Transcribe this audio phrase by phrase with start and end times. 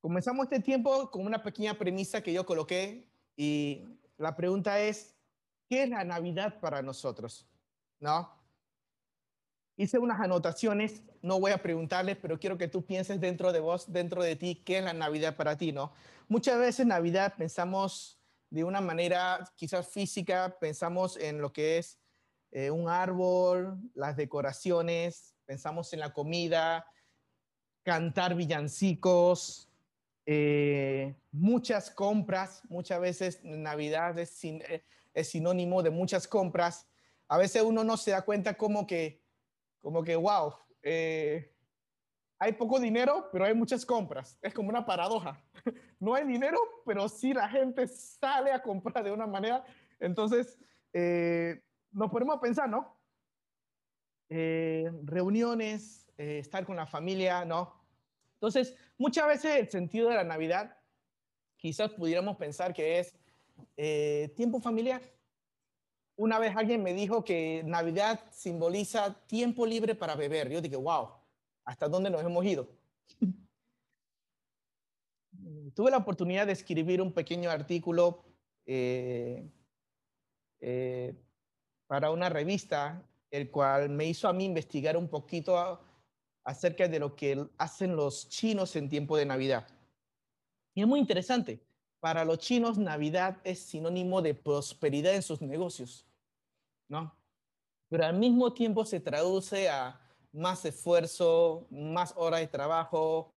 [0.00, 3.82] Comenzamos este tiempo con una pequeña premisa que yo coloqué y
[4.16, 5.16] la pregunta es,
[5.68, 7.48] ¿qué es la Navidad para nosotros?
[7.98, 8.32] ¿No?
[9.76, 13.92] Hice unas anotaciones, no voy a preguntarles, pero quiero que tú pienses dentro de vos,
[13.92, 15.72] dentro de ti, ¿qué es la Navidad para ti?
[15.72, 15.92] ¿No?
[16.28, 18.20] Muchas veces Navidad pensamos
[18.50, 21.98] de una manera quizás física, pensamos en lo que es
[22.52, 26.86] eh, un árbol, las decoraciones, pensamos en la comida,
[27.82, 29.67] cantar villancicos,
[30.30, 36.86] eh, muchas compras, muchas veces Navidad es, eh, es, sinónimo de muchas compras.
[37.28, 39.24] A veces uno no se da cuenta como que,
[39.78, 40.52] como que, wow,
[40.82, 41.56] eh,
[42.38, 44.38] hay poco dinero, pero hay muchas compras.
[44.42, 45.42] Es como una paradoja.
[46.00, 49.64] No hay dinero, pero sí la gente sale a comprar de una manera.
[49.98, 50.56] Entonces,
[51.90, 52.96] nos ponemos a pensar, ¿no?
[54.28, 57.77] reuniones, estar con la familia, ¿no?
[58.38, 60.76] Entonces, muchas veces el sentido de la Navidad,
[61.56, 63.12] quizás pudiéramos pensar que es
[63.76, 65.02] eh, tiempo familiar.
[66.16, 70.50] Una vez alguien me dijo que Navidad simboliza tiempo libre para beber.
[70.50, 71.10] Yo dije, wow,
[71.64, 72.68] ¿hasta dónde nos hemos ido?
[75.74, 78.24] Tuve la oportunidad de escribir un pequeño artículo
[78.66, 79.48] eh,
[80.60, 81.14] eh,
[81.88, 85.80] para una revista, el cual me hizo a mí investigar un poquito
[86.48, 89.66] acerca de lo que hacen los chinos en tiempo de Navidad.
[90.74, 91.60] Y es muy interesante.
[92.00, 96.06] Para los chinos, Navidad es sinónimo de prosperidad en sus negocios,
[96.88, 97.14] ¿no?
[97.90, 100.00] Pero al mismo tiempo se traduce a
[100.32, 103.34] más esfuerzo, más horas de trabajo,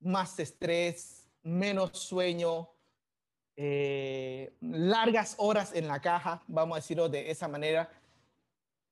[0.00, 2.68] más estrés, menos sueño,
[3.56, 7.90] eh, largas horas en la caja, vamos a decirlo de esa manera.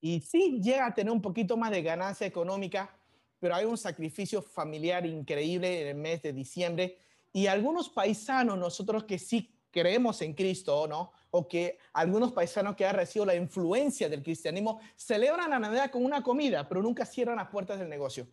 [0.00, 2.97] Y sí llega a tener un poquito más de ganancia económica,
[3.41, 6.99] pero hay un sacrificio familiar increíble en el mes de diciembre
[7.33, 11.13] y algunos paisanos, nosotros que sí creemos en Cristo, ¿no?
[11.31, 16.05] O que algunos paisanos que han recibido la influencia del cristianismo celebran la Navidad con
[16.05, 18.29] una comida, pero nunca cierran las puertas del negocio,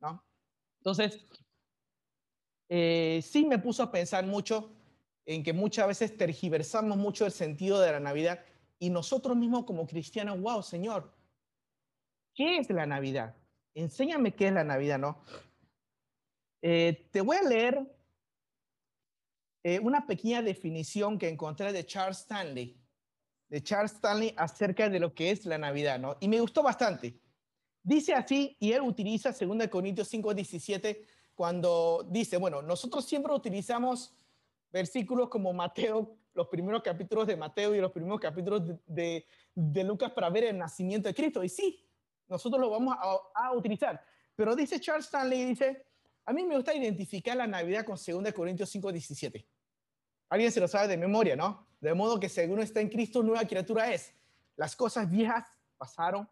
[0.00, 0.22] ¿no?
[0.78, 1.26] Entonces,
[2.68, 4.70] eh, sí me puso a pensar mucho
[5.24, 8.44] en que muchas veces tergiversamos mucho el sentido de la Navidad
[8.78, 11.14] y nosotros mismos como cristianos, wow, Señor,
[12.34, 13.36] ¿qué es la Navidad?
[13.74, 15.22] Enséñame qué es la Navidad, ¿no?
[16.60, 17.80] Eh, te voy a leer
[19.64, 22.80] eh, una pequeña definición que encontré de Charles Stanley,
[23.48, 26.16] de Charles Stanley acerca de lo que es la Navidad, ¿no?
[26.20, 27.20] Y me gustó bastante.
[27.82, 31.04] Dice así, y él utiliza 2 Corintios 5, 17,
[31.34, 34.14] cuando dice, bueno, nosotros siempre utilizamos
[34.70, 40.12] versículos como Mateo, los primeros capítulos de Mateo y los primeros capítulos de, de Lucas
[40.12, 41.42] para ver el nacimiento de Cristo.
[41.42, 41.84] Y sí,
[42.32, 42.96] nosotros lo vamos
[43.34, 44.02] a, utilizar.
[44.34, 45.84] Pero dice Charles Stanley, dice,
[46.24, 49.46] a mí me gusta identificar la Navidad con 2 Corintios 5, 17.
[50.30, 51.66] Alguien se lo sabe de memoria, ¿no?
[51.80, 54.14] De modo que según está en Cristo, nueva criatura es.
[54.56, 55.44] Las cosas viejas
[55.76, 56.28] pasaron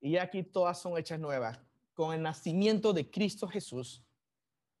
[0.00, 1.58] y aquí todas son hechas nuevas.
[1.94, 4.04] Con el nacimiento de Cristo Jesús,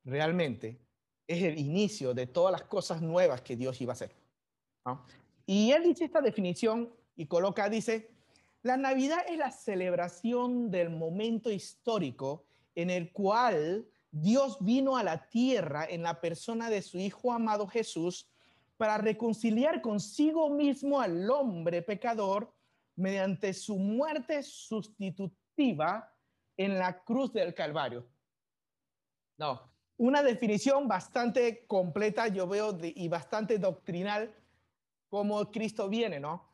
[0.04, 0.80] realmente
[1.28, 4.14] es el inicio de todas las cosas nuevas que Dios iba a hacer.
[5.46, 8.15] Y él dice esta definición y coloca, dice,
[8.66, 12.44] la Navidad es la celebración del momento histórico
[12.74, 17.68] en el cual Dios vino a la tierra en la persona de su Hijo amado
[17.68, 18.28] Jesús
[18.76, 22.52] para reconciliar consigo mismo al hombre pecador
[22.96, 26.12] mediante su muerte sustitutiva
[26.56, 28.04] en la cruz del Calvario.
[29.38, 34.34] No, una definición bastante completa, yo veo, y bastante doctrinal,
[35.08, 36.48] como Cristo viene, ¿no?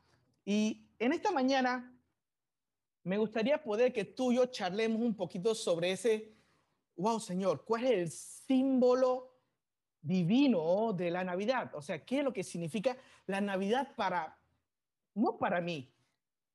[0.44, 1.91] Y en esta mañana
[3.04, 6.34] me gustaría poder que tú y yo charlemos un poquito sobre ese,
[6.96, 9.36] wow, Señor, ¿cuál es el símbolo
[10.00, 11.74] divino de la Navidad?
[11.74, 12.96] O sea, ¿qué es lo que significa
[13.26, 14.38] la Navidad para,
[15.14, 15.92] no para mí,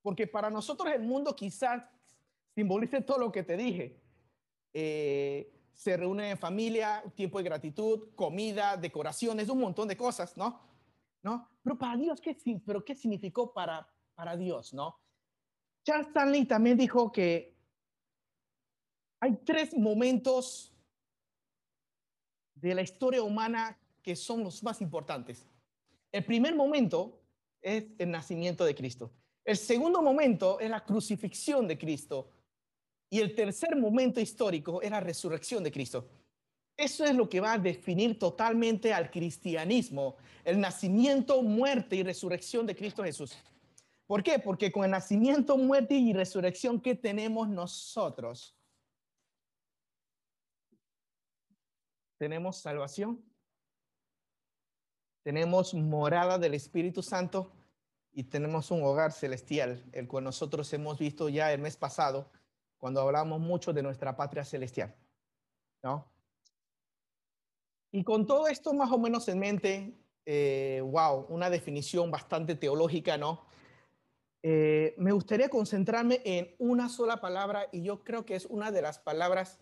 [0.02, 1.84] porque para nosotros el mundo quizás
[2.56, 4.02] simbolice todo lo que te dije.
[4.74, 10.60] Eh, se reúne en familia, tiempo de gratitud, comida, decoraciones, un montón de cosas, ¿no?
[11.22, 11.48] ¿No?
[11.62, 12.36] Pero para Dios, ¿qué,
[12.66, 15.00] pero ¿qué significó para, para Dios, no?
[15.88, 17.56] Charles Stanley también dijo que
[19.22, 20.74] hay tres momentos
[22.56, 25.46] de la historia humana que son los más importantes.
[26.12, 27.22] El primer momento
[27.62, 29.14] es el nacimiento de Cristo.
[29.46, 32.32] El segundo momento es la crucifixión de Cristo.
[33.10, 36.06] Y el tercer momento histórico es la resurrección de Cristo.
[36.76, 42.66] Eso es lo que va a definir totalmente al cristianismo, el nacimiento, muerte y resurrección
[42.68, 43.38] de Cristo Jesús.
[44.08, 44.40] ¿Por qué?
[44.40, 48.58] Porque con el nacimiento, muerte y resurrección que tenemos nosotros,
[52.18, 53.24] tenemos salvación,
[55.24, 57.52] tenemos morada del Espíritu Santo
[58.14, 62.32] y tenemos un hogar celestial, el cual nosotros hemos visto ya el mes pasado
[62.78, 64.96] cuando hablamos mucho de nuestra patria celestial.
[65.84, 66.10] ¿No?
[67.92, 69.94] Y con todo esto más o menos en mente,
[70.26, 73.47] eh, wow, una definición bastante teológica, ¿no?
[74.44, 78.82] Eh, me gustaría concentrarme en una sola palabra y yo creo que es una de
[78.82, 79.60] las palabras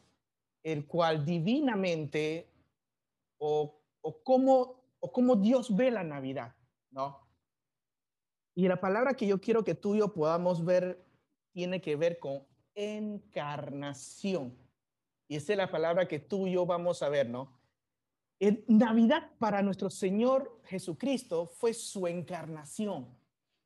[0.64, 2.52] el cual divinamente
[3.38, 6.56] o, o, cómo, o cómo Dios ve la Navidad,
[6.92, 7.26] ¿no?
[8.56, 11.06] Y la palabra que yo quiero que tú y yo podamos ver
[11.52, 14.58] tiene que ver con encarnación.
[15.28, 17.56] Y esa es la palabra que tú y yo vamos a ver, ¿no?
[18.68, 23.08] Navidad para nuestro Señor Jesucristo fue su encarnación.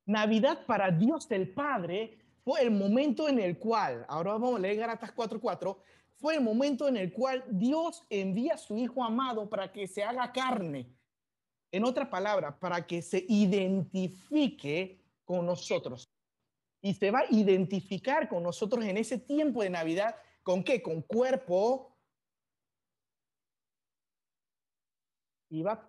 [0.09, 4.77] Navidad para Dios el Padre fue el momento en el cual, ahora vamos a leer
[4.77, 5.77] Galatas 4:4,
[6.15, 10.03] fue el momento en el cual Dios envía a su Hijo amado para que se
[10.03, 10.91] haga carne.
[11.71, 16.09] En otra palabra, para que se identifique con nosotros.
[16.81, 20.15] Y se va a identificar con nosotros en ese tiempo de Navidad.
[20.41, 20.81] ¿Con qué?
[20.81, 21.95] Con cuerpo,
[25.51, 25.87] y va,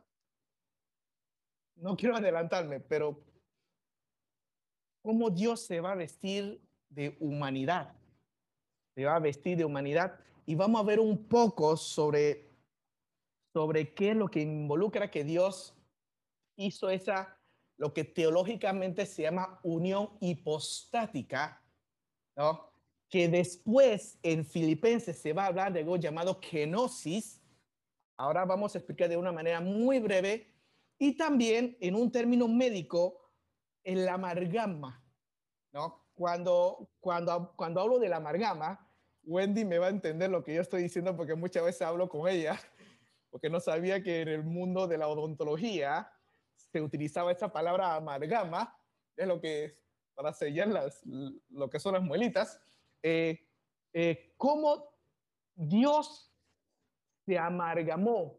[1.77, 3.30] no quiero adelantarme, pero
[5.03, 7.95] cómo Dios se va a vestir de humanidad,
[8.95, 10.19] se va a vestir de humanidad.
[10.47, 12.51] Y vamos a ver un poco sobre,
[13.53, 15.75] sobre qué es lo que involucra que Dios
[16.57, 17.39] hizo esa,
[17.77, 21.63] lo que teológicamente se llama unión hipostática,
[22.37, 22.71] ¿no?
[23.09, 27.41] que después en Filipenses se va a hablar de algo llamado kenosis,
[28.21, 30.47] Ahora vamos a explicar de una manera muy breve
[30.99, 33.19] y también en un término médico,
[33.85, 35.03] el amargama,
[35.73, 36.07] ¿no?
[36.15, 38.91] Cuando, cuando, cuando hablo del amargama,
[39.23, 42.29] Wendy me va a entender lo que yo estoy diciendo porque muchas veces hablo con
[42.29, 42.59] ella,
[43.31, 46.13] porque no sabía que en el mundo de la odontología
[46.55, 48.77] se utilizaba esa palabra amargama,
[49.17, 49.75] es lo que es
[50.15, 52.61] para sellar las, lo que son las muelitas.
[53.03, 53.47] Eh,
[53.93, 54.91] eh, cómo
[55.55, 56.33] Dios
[57.25, 58.39] se amargamó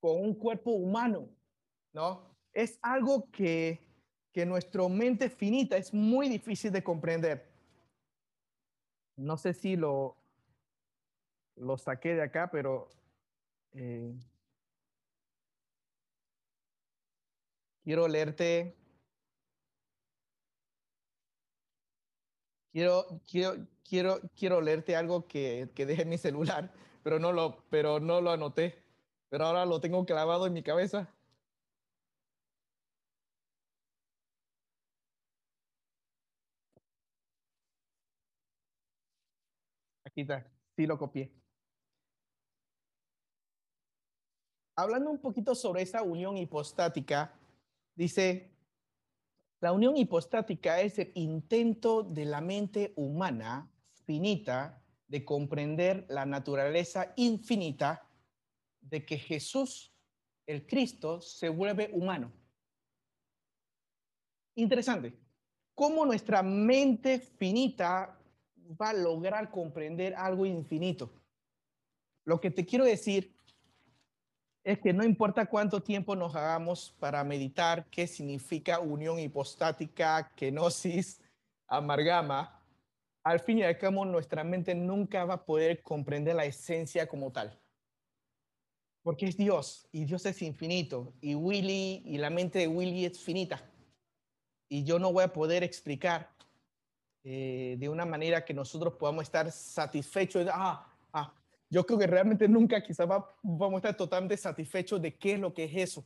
[0.00, 1.28] con un cuerpo humano,
[1.92, 2.36] ¿no?
[2.52, 3.89] Es algo que,
[4.32, 7.48] que nuestra mente finita es muy difícil de comprender.
[9.16, 10.16] No sé si lo,
[11.56, 12.88] lo saqué de acá, pero
[13.72, 14.14] eh,
[17.82, 18.76] quiero leerte.
[22.72, 26.72] Quiero, quiero, quiero, quiero leerte algo que, que deje mi celular
[27.02, 28.82] pero no lo, pero no lo anoté.
[29.28, 31.08] Pero ahora lo tengo clavado en mi cabeza.
[40.76, 41.32] Sí lo copié.
[44.76, 47.34] Hablando un poquito sobre esa unión hipostática,
[47.94, 48.50] dice,
[49.60, 53.70] la unión hipostática es el intento de la mente humana
[54.06, 58.08] finita de comprender la naturaleza infinita
[58.80, 59.92] de que Jesús,
[60.46, 62.32] el Cristo, se vuelve humano.
[64.54, 65.18] Interesante.
[65.74, 68.19] ¿Cómo nuestra mente finita
[68.80, 71.10] va a lograr comprender algo infinito?
[72.24, 73.34] Lo que te quiero decir
[74.62, 81.20] es que no importa cuánto tiempo nos hagamos para meditar qué significa unión hipostática, kenosis,
[81.66, 82.60] amargama,
[83.22, 87.30] al fin y al cabo nuestra mente nunca va a poder comprender la esencia como
[87.32, 87.58] tal.
[89.02, 93.18] Porque es Dios y Dios es infinito y Willy y la mente de Willy es
[93.18, 93.62] finita.
[94.68, 96.30] Y yo no voy a poder explicar
[97.24, 100.46] eh, de una manera que nosotros podamos estar satisfechos.
[100.52, 101.32] Ah, ah,
[101.68, 103.06] yo creo que realmente nunca quizás
[103.42, 106.04] vamos a estar totalmente satisfechos de qué es lo que es eso.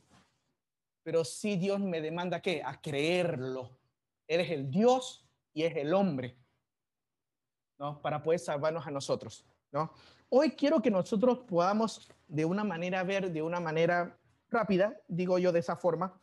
[1.03, 3.77] Pero sí Dios me demanda que a creerlo.
[4.27, 6.35] Eres el Dios y es el hombre
[7.77, 8.01] ¿no?
[8.01, 9.91] Para poder salvarnos a nosotros, ¿no?
[10.29, 14.17] Hoy quiero que nosotros podamos de una manera ver, de una manera
[14.49, 16.19] rápida, digo yo de esa forma,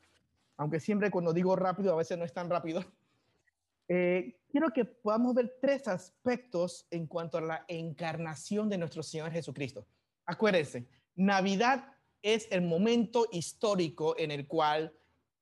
[0.57, 2.85] aunque siempre cuando digo rápido a veces no es tan rápido,
[3.89, 9.31] eh, quiero que podamos ver tres aspectos en cuanto a la encarnación de nuestro Señor
[9.33, 9.87] Jesucristo.
[10.27, 14.95] Acuérdense, Navidad es el momento histórico en el cual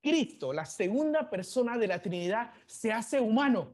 [0.02, 3.72] Cristo, la segunda persona de la Trinidad, se hace humano.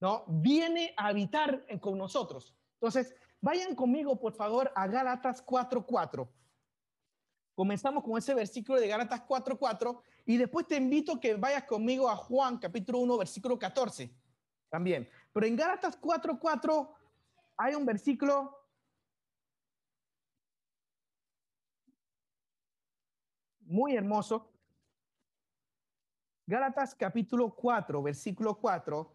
[0.00, 0.24] ¿no?
[0.26, 2.54] Viene a habitar con nosotros.
[2.74, 6.28] Entonces, vayan conmigo, por favor, a Gálatas 4.4.
[7.56, 12.06] Comenzamos con ese versículo de Gálatas 4.4 y después te invito a que vayas conmigo
[12.06, 14.14] a Juan capítulo 1, versículo 14
[14.68, 15.08] también.
[15.32, 16.94] Pero en Gálatas 4.4
[17.56, 18.54] hay un versículo
[23.60, 24.52] muy hermoso.
[26.46, 29.14] Gálatas capítulo 4, versículo 4.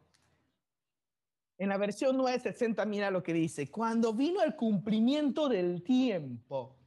[1.59, 3.69] En la versión 960, mira lo que dice.
[3.69, 6.80] Cuando vino el cumplimiento del tiempo,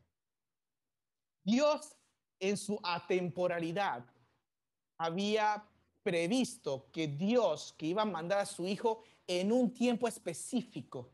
[1.44, 1.96] Dios
[2.40, 4.04] en su atemporalidad
[4.98, 5.68] había
[6.02, 11.10] previsto que Dios, que iba a mandar a su Hijo en un tiempo específico,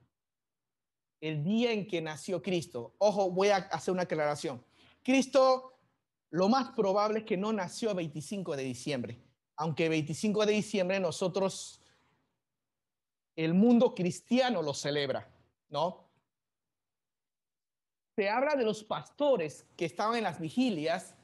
[1.21, 2.95] el día en que nació Cristo.
[2.99, 4.65] Ojo, voy a hacer una aclaración.
[5.03, 5.75] Cristo,
[6.31, 9.23] lo más probable es que no nació el 25 de diciembre,
[9.57, 11.81] aunque el 25 de diciembre nosotros,
[13.37, 15.29] el mundo cristiano lo celebra,
[15.69, 16.10] ¿no?
[18.21, 21.15] Se habla de los pastores que estaban en las vigilias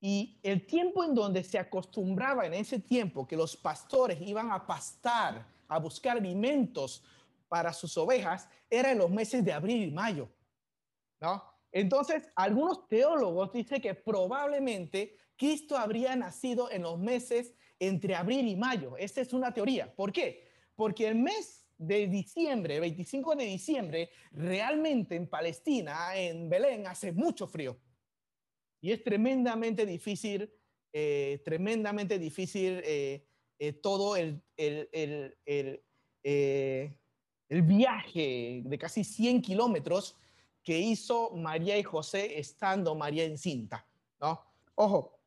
[0.00, 4.64] y el tiempo en donde se acostumbraba en ese tiempo que los pastores iban a
[4.64, 7.02] pastar, a buscar alimentos
[7.48, 10.28] para sus ovejas, era en los meses de abril y mayo,
[11.20, 11.42] ¿no?
[11.72, 18.54] Entonces, algunos teólogos dicen que probablemente Cristo habría nacido en los meses entre abril y
[18.54, 18.96] mayo.
[18.96, 19.92] Esa es una teoría.
[19.92, 20.46] ¿Por qué?
[20.76, 27.46] Porque el mes de diciembre, 25 de diciembre, realmente en Palestina, en Belén, hace mucho
[27.46, 27.78] frío.
[28.80, 30.52] Y es tremendamente difícil,
[30.92, 33.24] eh, tremendamente difícil eh,
[33.58, 35.82] eh, todo el, el, el,
[36.24, 40.16] el, viaje de casi 100 kilómetros
[40.62, 43.86] que hizo María y José estando María encinta.
[44.20, 44.40] ¿no?
[44.74, 45.18] Ojo,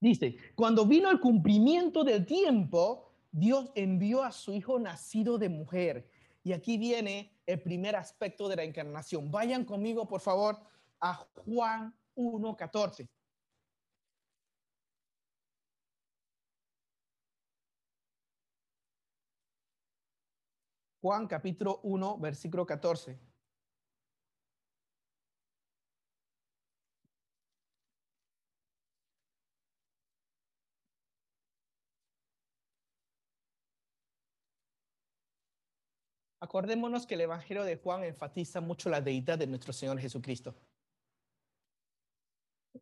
[0.00, 6.10] dice, cuando vino el cumplimiento del tiempo, Dios envió a su hijo nacido de mujer.
[6.42, 9.30] Y aquí viene el primer aspecto de la encarnación.
[9.30, 10.58] Vayan conmigo, por favor,
[11.00, 13.08] a Juan 1.14.
[21.02, 23.29] Juan capítulo 1, versículo 14.
[36.40, 40.54] Acordémonos que el Evangelio de Juan enfatiza mucho la deidad de nuestro Señor Jesucristo.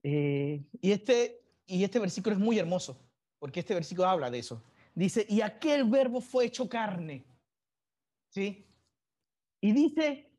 [0.03, 2.97] Eh, y, este, y este versículo es muy hermoso,
[3.39, 4.63] porque este versículo habla de eso.
[4.95, 7.25] Dice, y aquel verbo fue hecho carne.
[8.31, 8.65] ¿Sí?
[9.61, 10.31] Y dice,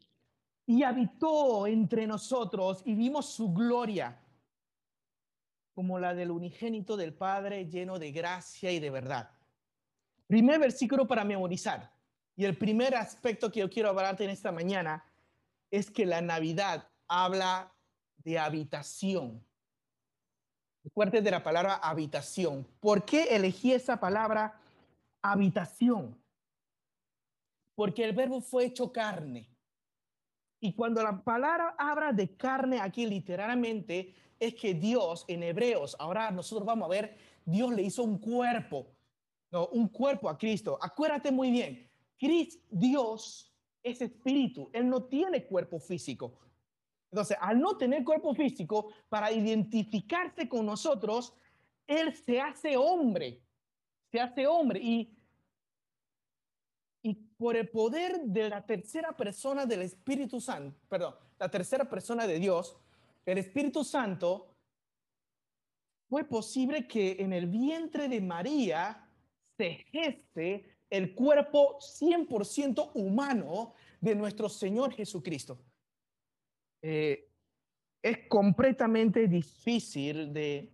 [0.65, 4.17] y habitó entre nosotros y vimos su gloria
[5.73, 9.31] como la del unigénito del Padre lleno de gracia y de verdad.
[10.27, 11.98] Primer versículo para memorizar.
[12.39, 15.03] Y el primer aspecto que yo quiero hablarte en esta mañana
[15.69, 17.75] es que la Navidad habla
[18.15, 19.45] de habitación.
[20.81, 22.65] Recuerden de la palabra habitación.
[22.79, 24.57] ¿Por qué elegí esa palabra
[25.21, 26.17] habitación?
[27.75, 29.53] Porque el verbo fue hecho carne.
[30.61, 36.31] Y cuando la palabra habla de carne aquí literalmente es que Dios en Hebreos, ahora
[36.31, 38.95] nosotros vamos a ver, Dios le hizo un cuerpo,
[39.51, 40.79] no, un cuerpo a Cristo.
[40.81, 41.88] Acuérdate muy bien,
[42.19, 46.37] Cristo, Dios es espíritu, Él no tiene cuerpo físico.
[47.11, 51.33] Entonces, al no tener cuerpo físico, para identificarse con nosotros,
[51.87, 53.41] Él se hace hombre,
[54.11, 54.79] se hace hombre.
[54.79, 55.17] Y,
[57.01, 62.27] y por el poder de la tercera persona del Espíritu Santo, perdón, la tercera persona
[62.27, 62.77] de Dios,
[63.25, 64.53] el Espíritu Santo,
[66.09, 69.07] fue posible que en el vientre de María
[69.57, 75.59] se geste el cuerpo 100% humano de nuestro Señor Jesucristo.
[76.81, 77.29] Eh,
[78.01, 80.71] es completamente difícil de,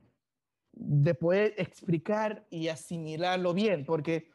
[0.71, 4.29] de poder explicar y asimilarlo bien, porque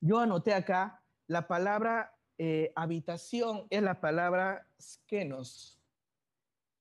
[0.00, 5.80] yo anoté acá la palabra eh, habitación es la palabra skenos.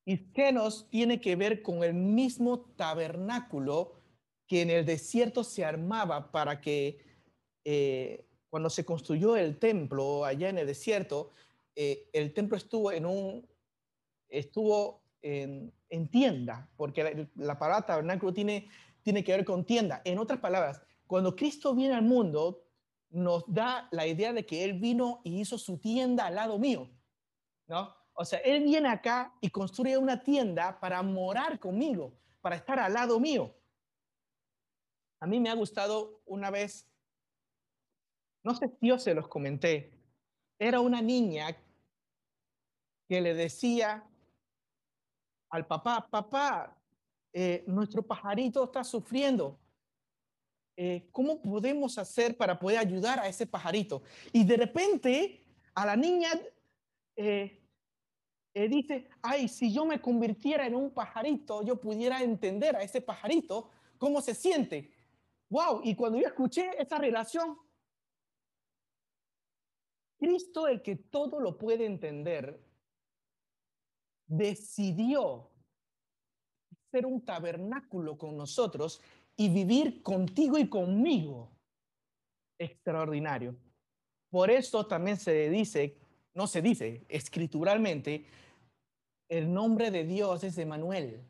[0.05, 3.93] Y skenos tiene que ver con el mismo tabernáculo
[4.47, 6.97] que en el desierto se armaba para que
[7.65, 11.31] eh, cuando se construyó el templo allá en el desierto,
[11.75, 13.47] el templo estuvo en un
[14.29, 15.71] estuvo en,
[16.09, 18.67] tienda, porque la, palabra tabernáculo tiene,
[19.03, 20.01] tiene que ver con tienda.
[20.03, 22.65] En otras palabras, cuando Cristo viene al mundo,
[23.09, 26.89] nos da la idea de que Él vino y hizo su tienda al lado mío,
[27.67, 27.95] ¿no?
[28.15, 32.93] O sea, Él viene acá y construye una tienda para morar conmigo, para estar al
[32.93, 33.55] lado mío.
[35.19, 36.87] A mí me ha gustado una vez,
[38.43, 39.91] no sé si yo se los comenté,
[40.59, 41.55] era una niña
[43.07, 44.03] que le decía
[45.49, 46.77] al papá, papá,
[47.31, 49.59] eh, nuestro pajarito está sufriendo.
[50.75, 54.01] Eh, ¿Cómo podemos hacer para poder ayudar a ese pajarito?
[54.31, 55.41] Y de repente
[55.75, 56.29] a la niña,
[57.15, 57.59] eh,
[58.53, 63.01] Él dice, ay, si yo me convirtiera en un pajarito, yo pudiera entender a ese
[63.01, 64.91] pajarito cómo se siente.
[65.49, 67.57] Wow, y cuando yo escuché esa relación,
[70.23, 72.57] Cristo, el que todo lo puede entender,
[74.25, 75.49] decidió
[76.89, 79.01] ser un tabernáculo con nosotros
[79.35, 81.51] y vivir contigo y conmigo.
[82.57, 83.53] Extraordinario.
[84.29, 85.97] Por esto también se dice,
[86.33, 88.25] no se dice escrituralmente,
[89.29, 91.21] el nombre de Dios es Emanuel.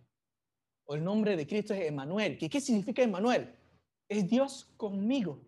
[0.85, 2.37] O el nombre de Cristo es Emanuel.
[2.37, 3.55] ¿Qué, ¿Qué significa Emanuel?
[4.07, 5.41] Es Dios conmigo.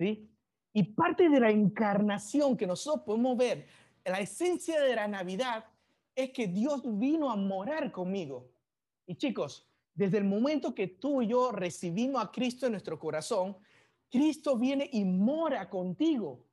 [0.00, 0.28] ¿Sí?
[0.72, 3.66] Y parte de la encarnación que nosotros podemos ver,
[4.04, 5.64] la esencia de la Navidad,
[6.14, 8.50] es que Dios vino a morar conmigo.
[9.06, 13.56] Y chicos, desde el momento que tú y yo recibimos a Cristo en nuestro corazón,
[14.10, 16.44] Cristo viene y mora contigo.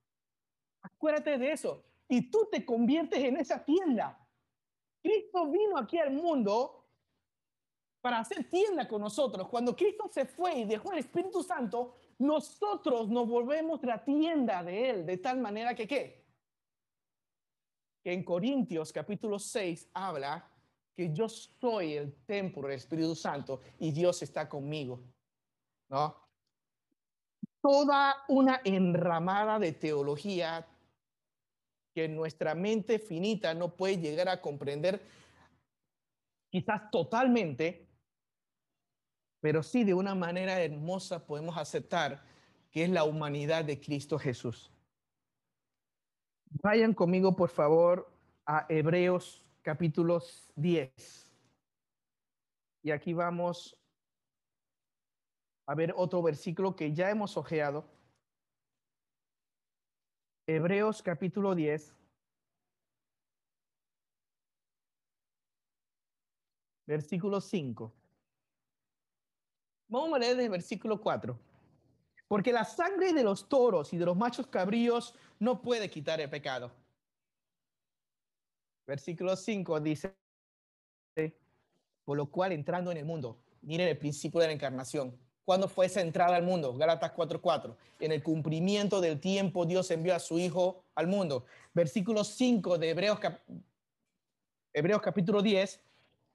[0.81, 1.83] Acuérdate de eso.
[2.07, 4.19] Y tú te conviertes en esa tienda.
[5.01, 6.85] Cristo vino aquí al mundo
[8.01, 9.47] para hacer tienda con nosotros.
[9.47, 14.89] Cuando Cristo se fue y dejó el Espíritu Santo, nosotros nos volvemos la tienda de
[14.89, 16.25] Él, de tal manera que, ¿qué?
[18.03, 20.49] Que en Corintios capítulo 6 habla
[20.95, 25.03] que yo soy el templo del Espíritu Santo y Dios está conmigo.
[25.89, 26.15] ¿No?
[27.61, 30.65] Toda una enramada de teología
[31.93, 35.01] que nuestra mente finita no puede llegar a comprender
[36.49, 37.87] quizás totalmente,
[39.45, 42.25] pero sí de una manera hermosa podemos aceptar
[42.71, 44.71] que es la humanidad de Cristo Jesús.
[46.63, 48.11] Vayan conmigo, por favor,
[48.47, 51.31] a Hebreos capítulos 10.
[52.81, 53.79] Y aquí vamos
[55.67, 57.85] a ver otro versículo que ya hemos ojeado.
[60.47, 61.95] Hebreos capítulo 10.
[66.87, 68.04] Versículo 5.
[70.01, 71.39] Vamos a leer desde el versículo 4.
[72.27, 76.29] Porque la sangre de los toros y de los machos cabríos no puede quitar el
[76.29, 76.71] pecado
[78.87, 80.15] Versículo 5 dice,
[82.03, 85.17] por lo cual entrando en el mundo, miren el principio de la encarnación.
[85.43, 86.75] ¿Cuándo fue esa entrada al mundo?
[86.75, 87.75] Gálatas 4:4.
[87.99, 91.45] En el cumplimiento del tiempo Dios envió a su Hijo al mundo.
[91.73, 93.19] Versículo 5 de Hebreos,
[94.73, 95.81] Hebreos capítulo 10,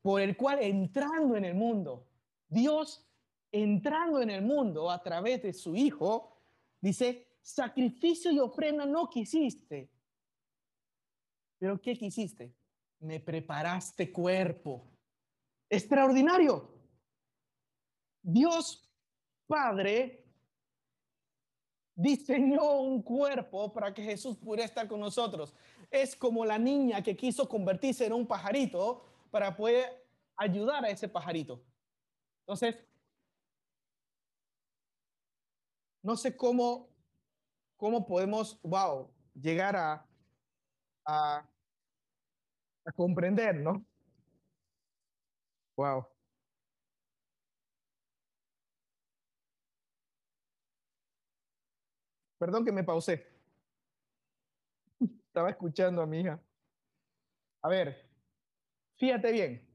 [0.03, 2.05] por el cual entrando en el mundo,
[2.49, 3.07] Dios
[3.53, 6.37] entrando en el mundo a través de su Hijo,
[6.81, 9.91] dice, sacrificio y ofrenda no quisiste,
[11.59, 12.55] pero ¿qué quisiste?
[13.01, 14.87] Me preparaste cuerpo.
[15.69, 16.69] Extraordinario.
[18.23, 18.91] Dios
[19.47, 20.25] Padre
[21.95, 25.55] diseñó un cuerpo para que Jesús pudiera estar con nosotros.
[25.91, 31.09] Es como la niña que quiso convertirse en un pajarito para poder ayudar a ese
[31.09, 31.63] pajarito.
[32.41, 32.79] Entonces,
[36.03, 36.89] no sé cómo,
[37.77, 40.07] cómo podemos, wow, llegar a,
[41.07, 41.47] a,
[42.95, 43.85] comprender, ¿no?
[45.77, 46.07] Wow.
[52.39, 53.27] Perdón que me pausé.
[55.27, 56.41] Estaba escuchando a mi hija.
[57.63, 58.09] A ver,
[58.97, 59.71] fíjate bien.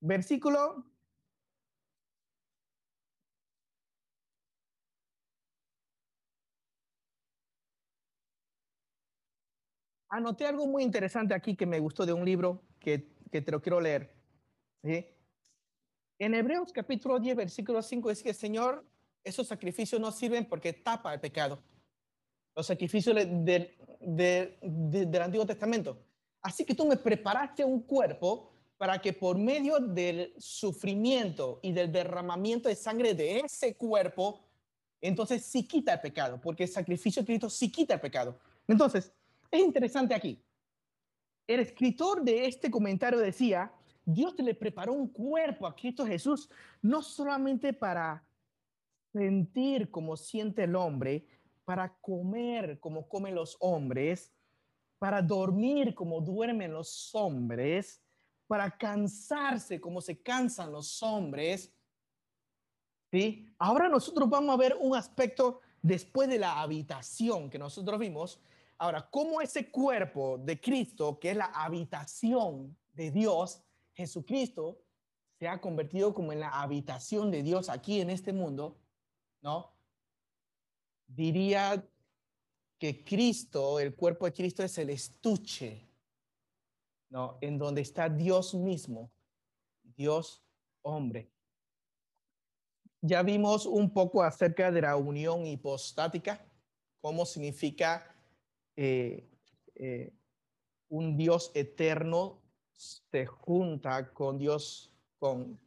[0.00, 0.91] Versículo
[10.12, 13.62] anoté algo muy interesante aquí que me gustó de un libro que, que te lo
[13.62, 14.14] quiero leer.
[16.18, 18.84] En Hebreos capítulo 10, versículo 5 dice que, Señor,
[19.24, 21.62] esos sacrificios no sirven porque tapa el pecado.
[22.54, 26.04] Los sacrificios de, del Antiguo Testamento.
[26.42, 31.90] Así que tú me preparaste un cuerpo para que por medio del sufrimiento y del
[31.90, 34.44] derramamiento de sangre de ese cuerpo,
[35.00, 38.38] entonces sí quita el pecado, porque el sacrificio de Cristo sí quita el pecado.
[38.68, 39.12] Entonces,
[39.52, 40.42] es interesante aquí.
[41.46, 43.72] El escritor de este comentario decía,
[44.04, 46.48] Dios le preparó un cuerpo a Cristo Jesús,
[46.80, 48.26] no solamente para
[49.12, 51.26] sentir como siente el hombre,
[51.64, 54.32] para comer como comen los hombres,
[54.98, 58.02] para dormir como duermen los hombres,
[58.46, 61.72] para cansarse como se cansan los hombres.
[63.10, 63.46] ¿Sí?
[63.58, 68.40] Ahora nosotros vamos a ver un aspecto después de la habitación que nosotros vimos,
[68.78, 73.62] Ahora, ¿cómo ese cuerpo de Cristo, que es la habitación de Dios,
[73.94, 74.82] Jesucristo,
[75.38, 78.78] se ha convertido como en la habitación de Dios aquí en este mundo,
[79.40, 79.72] ¿no?
[81.06, 81.84] Diría
[82.78, 85.88] que Cristo, el cuerpo de Cristo es el estuche,
[87.10, 87.38] ¿no?
[87.40, 89.10] En donde está Dios mismo,
[89.82, 90.42] Dios
[90.82, 91.30] hombre.
[93.00, 96.44] Ya vimos un poco acerca de la unión hipostática,
[97.00, 98.11] cómo significa
[98.76, 99.28] eh,
[99.74, 100.12] eh,
[100.88, 102.40] un Dios eterno
[102.72, 105.58] se junta con Dios, con,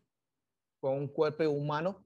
[0.79, 2.03] con un cuerpo humano.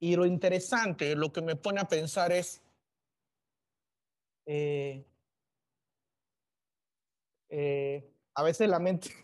[0.00, 2.62] Y lo interesante, lo que me pone a pensar es,
[4.46, 5.04] eh,
[8.34, 9.23] a veces la mente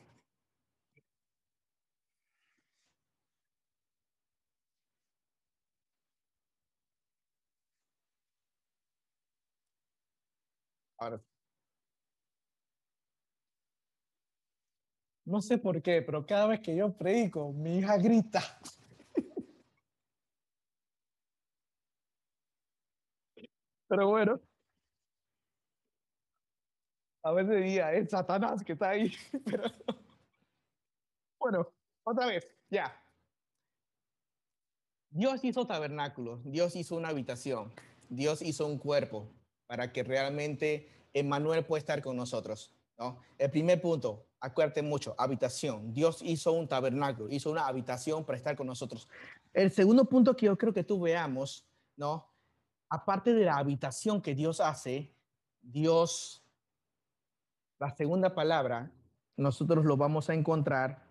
[15.25, 18.41] no sé por qué, pero cada vez que yo predico, mi hija grita.
[23.89, 24.41] Pero bueno,
[27.23, 29.13] a veces diría, es Satanás que está ahí.
[29.45, 29.65] Pero...
[31.39, 31.67] Bueno,
[32.05, 32.95] otra vez, ya.
[35.11, 37.73] Dios hizo tabernáculos, Dios hizo una habitación,
[38.09, 39.29] Dios hizo un cuerpo,
[39.71, 42.75] para que realmente Emmanuel pueda estar con nosotros.
[42.99, 43.21] ¿no?
[43.39, 45.95] El primer punto, acuérdate mucho, habitación.
[45.95, 49.07] Dios hizo un tabernáculo, hizo una habitación para estar con nosotros.
[49.53, 51.65] El segundo punto que yo creo que tú veamos,
[51.97, 52.29] ¿no?
[52.89, 55.15] Aparte de la habitación que Dios hace,
[55.63, 56.43] Dios,
[57.79, 58.91] la segunda palabra,
[59.37, 61.07] nosotros lo vamos a encontrar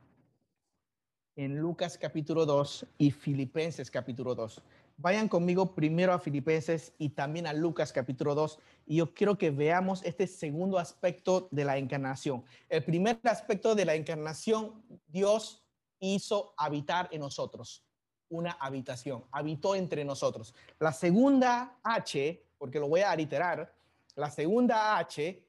[1.38, 4.62] en Lucas capítulo 2 y Filipenses capítulo 2.
[5.01, 9.49] Vayan conmigo primero a Filipenses y también a Lucas capítulo 2 y yo quiero que
[9.49, 12.43] veamos este segundo aspecto de la encarnación.
[12.67, 15.63] El primer aspecto de la encarnación, Dios
[16.01, 17.85] hizo habitar en nosotros,
[18.27, 20.53] una habitación, habitó entre nosotros.
[20.79, 23.73] La segunda H, porque lo voy a aliterar,
[24.15, 25.41] la segunda H,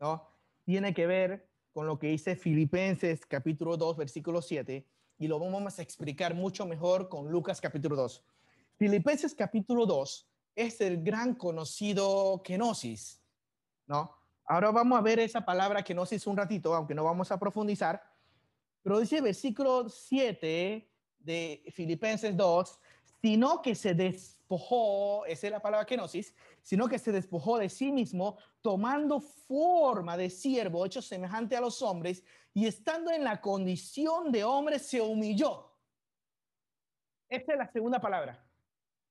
[0.00, 0.28] ¿no?
[0.66, 4.84] Tiene que ver con lo que dice Filipenses capítulo 2, versículo 7,
[5.18, 8.22] y lo vamos a explicar mucho mejor con Lucas capítulo 2.
[8.78, 13.20] Filipenses capítulo 2 es el gran conocido kenosis,
[13.86, 14.14] ¿no?
[14.44, 18.00] Ahora vamos a ver esa palabra kenosis un ratito, aunque no vamos a profundizar,
[18.80, 20.88] pero dice versículo 7
[21.18, 22.80] de Filipenses 2,
[23.20, 27.90] sino que se despojó, esa es la palabra kenosis, sino que se despojó de sí
[27.90, 32.22] mismo, tomando forma de siervo, hecho semejante a los hombres,
[32.54, 35.74] y estando en la condición de hombre, se humilló.
[37.28, 38.47] Esta es la segunda palabra.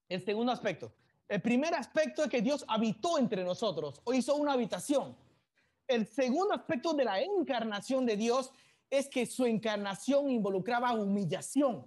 [0.10, 0.94] El segundo aspecto.
[1.28, 5.16] El primer aspecto es que Dios habitó entre nosotros o hizo una habitación.
[5.88, 8.52] El segundo aspecto de la encarnación de Dios
[8.90, 11.86] es que su encarnación involucraba humillación,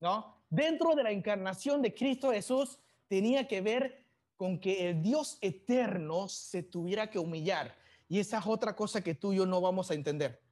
[0.00, 0.36] ¿no?
[0.48, 4.04] Dentro de la encarnación de Cristo Jesús tenía que ver
[4.36, 7.76] con que el Dios eterno se tuviera que humillar.
[8.08, 10.42] Y esa es otra cosa que tú y yo no vamos a entender.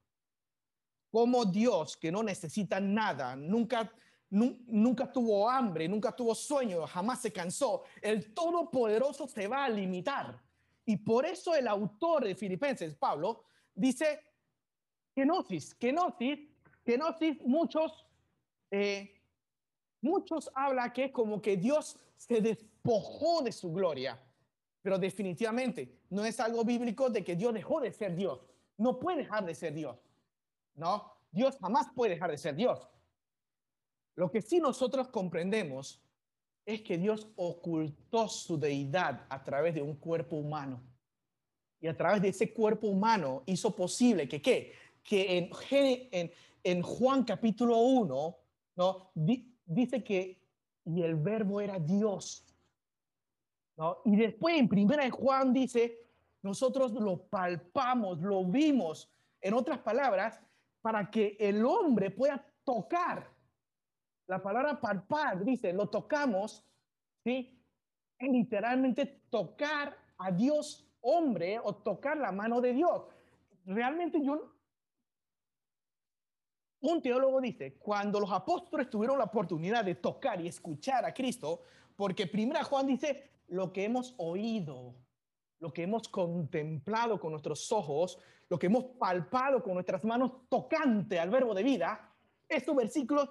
[1.10, 3.92] Como Dios, que no necesita nada, nunca
[4.30, 7.84] nunca tuvo hambre, nunca tuvo sueño, jamás se cansó.
[8.00, 10.40] El Todopoderoso se va a limitar.
[10.84, 14.20] Y por eso el autor de Filipenses, Pablo, dice,
[15.14, 16.40] kenosis, kenosis,
[16.84, 18.06] kenosis, muchos,
[18.70, 19.14] eh,
[20.00, 24.18] muchos habla que es como que Dios se despojó de su gloria,
[24.82, 28.46] pero definitivamente no es algo bíblico de que Dios dejó de ser Dios.
[28.76, 29.98] No puede dejar de ser Dios.
[30.74, 32.88] No, Dios jamás puede dejar de ser Dios.
[34.18, 36.02] Lo que sí nosotros comprendemos
[36.66, 40.82] es que Dios ocultó su deidad a través de un cuerpo humano.
[41.80, 44.72] Y a través de ese cuerpo humano hizo posible que, ¿qué?
[45.04, 45.38] Que
[46.10, 46.32] en,
[46.64, 48.36] en, Juan capítulo 1,
[48.74, 49.12] ¿no?
[49.14, 50.42] dice que
[50.84, 52.44] y el verbo era Dios.
[53.76, 53.98] ¿no?
[54.04, 55.96] Y después en primera de Juan dice,
[56.42, 59.08] nosotros lo palpamos, lo vimos.
[59.40, 60.40] En otras palabras,
[60.82, 63.37] para que el hombre pueda tocar
[64.28, 66.64] la palabra palpar dice, lo tocamos,
[67.24, 67.58] ¿sí?
[68.18, 73.06] Es literalmente tocar a Dios hombre o tocar la mano de Dios.
[73.64, 74.54] Realmente yo,
[76.80, 81.62] un teólogo dice, cuando los apóstoles tuvieron la oportunidad de tocar y escuchar a Cristo,
[81.96, 84.94] porque primera Juan dice, lo que hemos oído,
[85.58, 88.18] lo que hemos contemplado con nuestros ojos,
[88.50, 92.14] lo que hemos palpado con nuestras manos tocante al verbo de vida,
[92.46, 93.30] estos versículos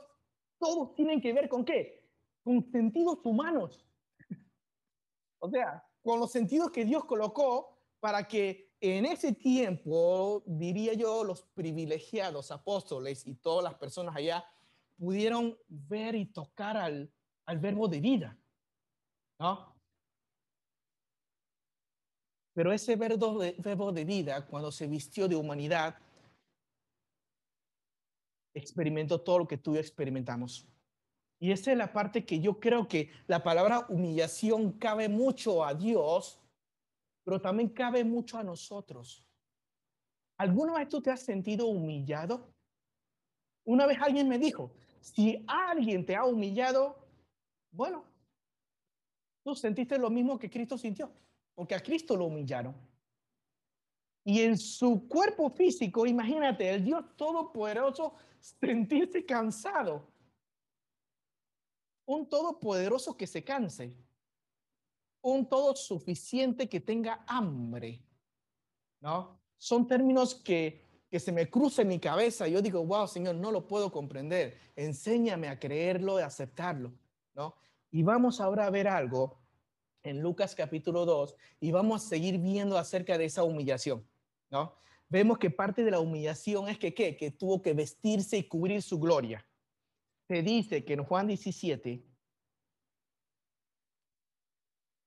[0.60, 2.10] todos tienen que ver con qué?
[2.44, 3.86] Con sentidos humanos.
[5.40, 11.24] o sea, con los sentidos que Dios colocó para que en ese tiempo, diría yo,
[11.24, 14.46] los privilegiados apóstoles y todas las personas allá
[14.98, 17.12] pudieron ver y tocar al,
[17.46, 18.38] al verbo de vida.
[19.40, 19.76] ¿No?
[22.54, 25.96] Pero ese verbo de, verbo de vida, cuando se vistió de humanidad,
[28.58, 30.68] experimentó todo lo que tú y experimentamos.
[31.40, 35.74] Y esa es la parte que yo creo que la palabra humillación cabe mucho a
[35.74, 36.42] Dios,
[37.24, 39.24] pero también cabe mucho a nosotros.
[40.38, 42.54] ¿Alguna vez tú te has sentido humillado?
[43.66, 46.98] Una vez alguien me dijo, si alguien te ha humillado,
[47.72, 48.04] bueno,
[49.44, 51.12] tú sentiste lo mismo que Cristo sintió,
[51.54, 52.74] porque a Cristo lo humillaron.
[54.28, 60.06] Y en su cuerpo físico, imagínate, el Dios Todopoderoso sentirse cansado.
[62.06, 63.96] Un Todopoderoso que se canse.
[65.22, 68.04] Un todo suficiente que tenga hambre.
[69.00, 69.40] ¿No?
[69.58, 72.50] Son términos que, que se me cruza en mi cabeza.
[72.50, 74.58] Yo digo, wow, Señor, no lo puedo comprender.
[74.76, 76.92] Enséñame a creerlo y aceptarlo.
[77.34, 77.56] ¿No?
[77.92, 79.40] Y vamos ahora a ver algo
[80.04, 84.06] en Lucas capítulo 2 y vamos a seguir viendo acerca de esa humillación.
[84.50, 84.76] ¿No?
[85.10, 87.16] Vemos que parte de la humillación es que, ¿qué?
[87.16, 89.46] Que tuvo que vestirse y cubrir su gloria.
[90.28, 92.06] Se dice que en Juan 17,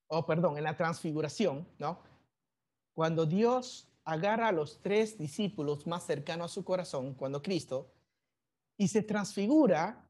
[0.09, 2.03] oh, perdón, en la transfiguración, ¿no?
[2.95, 7.93] Cuando Dios agarra a los tres discípulos más cercanos a su corazón, cuando Cristo,
[8.79, 10.09] y se transfigura,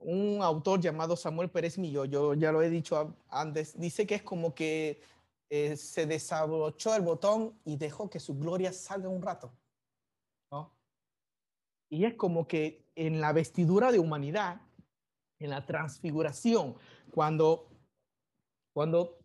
[0.00, 4.22] un autor llamado Samuel Pérez Millo, yo ya lo he dicho antes, dice que es
[4.22, 5.02] como que
[5.54, 9.52] eh, se desabrochó el botón y dejó que su gloria salga un rato.
[10.50, 10.72] ¿no?
[11.90, 14.62] Y es como que en la vestidura de humanidad,
[15.38, 16.74] en la transfiguración,
[17.10, 17.68] cuando,
[18.72, 19.18] cuando,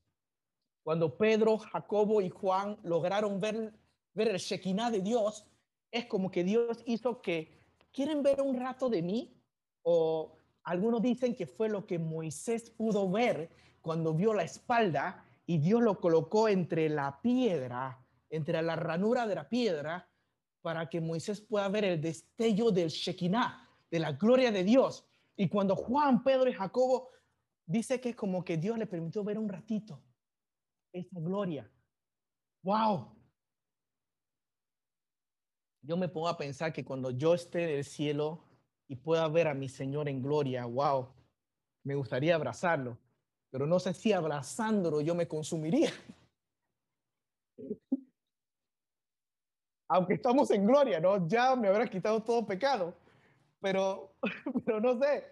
[0.84, 3.74] cuando Pedro, Jacobo y Juan lograron ver,
[4.13, 5.46] ver el Shekinah de Dios,
[5.92, 7.58] es como que Dios hizo que,
[7.94, 9.42] ¿quieren ver un rato de mí?
[9.82, 15.58] O algunos dicen que fue lo que Moisés pudo ver cuando vio la espalda y
[15.60, 20.12] Dios lo colocó entre la piedra, entre la ranura de la piedra,
[20.62, 25.08] para que Moisés pueda ver el destello del Shekinah, de la gloria de Dios.
[25.38, 27.12] Y cuando Juan, Pedro y Jacobo
[27.66, 30.04] dice que es como que Dios le permitió ver un ratito
[30.92, 31.72] esa gloria.
[32.64, 33.16] ¡Wow!
[35.82, 38.44] Yo me pongo a pensar que cuando yo esté en el cielo
[38.90, 41.08] y pueda ver a mi Señor en gloria, wow,
[41.84, 42.98] me gustaría abrazarlo
[43.58, 45.89] pero no sé si abrazándolo yo me consumiría.
[49.88, 51.28] Aunque estamos en gloria, ¿no?
[51.28, 52.93] Ya me habrá quitado todo pecado,
[53.60, 54.13] pero,
[54.63, 55.26] pero no sé.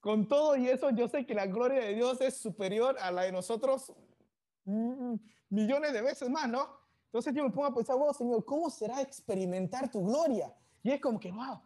[0.00, 3.22] Con todo y eso, yo sé que la gloria de Dios es superior a la
[3.22, 3.90] de nosotros
[4.66, 5.14] mm,
[5.48, 6.68] millones de veces más, ¿no?
[7.06, 10.54] Entonces yo me pongo a pensar, wow, Señor, ¿cómo será experimentar tu gloria?
[10.82, 11.58] Y es como que, wow,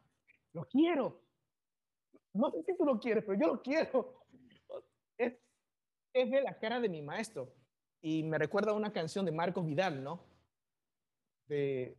[0.53, 1.20] lo quiero.
[2.33, 4.20] No sé si tú lo quieres, pero yo lo quiero.
[5.18, 5.35] Es,
[6.12, 7.53] es de la cara de mi maestro.
[8.03, 10.20] Y me recuerda una canción de Marcos Vidal, ¿no?
[11.49, 11.96] De,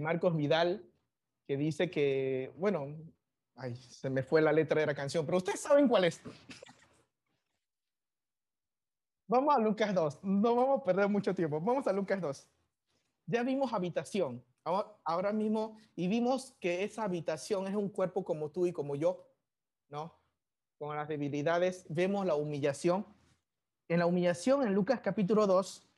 [0.00, 0.88] Marcos Vidal,
[1.46, 2.96] que dice que, bueno,
[3.56, 6.22] ay, se me fue la letra de la canción, pero ustedes saben cuál es.
[9.26, 12.48] Vamos a Lucas 2, no vamos a perder mucho tiempo, vamos a Lucas 2.
[13.26, 14.44] Ya vimos habitación,
[15.04, 19.26] ahora mismo, y vimos que esa habitación es un cuerpo como tú y como yo,
[19.88, 20.21] ¿no?
[20.82, 23.06] Con las debilidades, vemos la humillación.
[23.88, 25.88] En la humillación, en Lucas capítulo 2,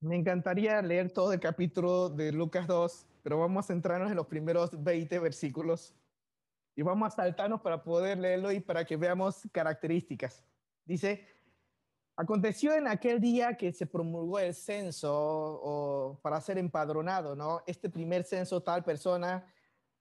[0.00, 4.28] Me encantaría leer todo el capítulo de Lucas 2, pero vamos a centrarnos en los
[4.28, 5.96] primeros 20 versículos
[6.76, 10.44] y vamos a saltarnos para poder leerlo y para que veamos características.
[10.84, 11.26] Dice,
[12.20, 17.62] Aconteció en aquel día que se promulgó el censo para ser empadronado, ¿no?
[17.64, 19.46] Este primer censo, tal persona,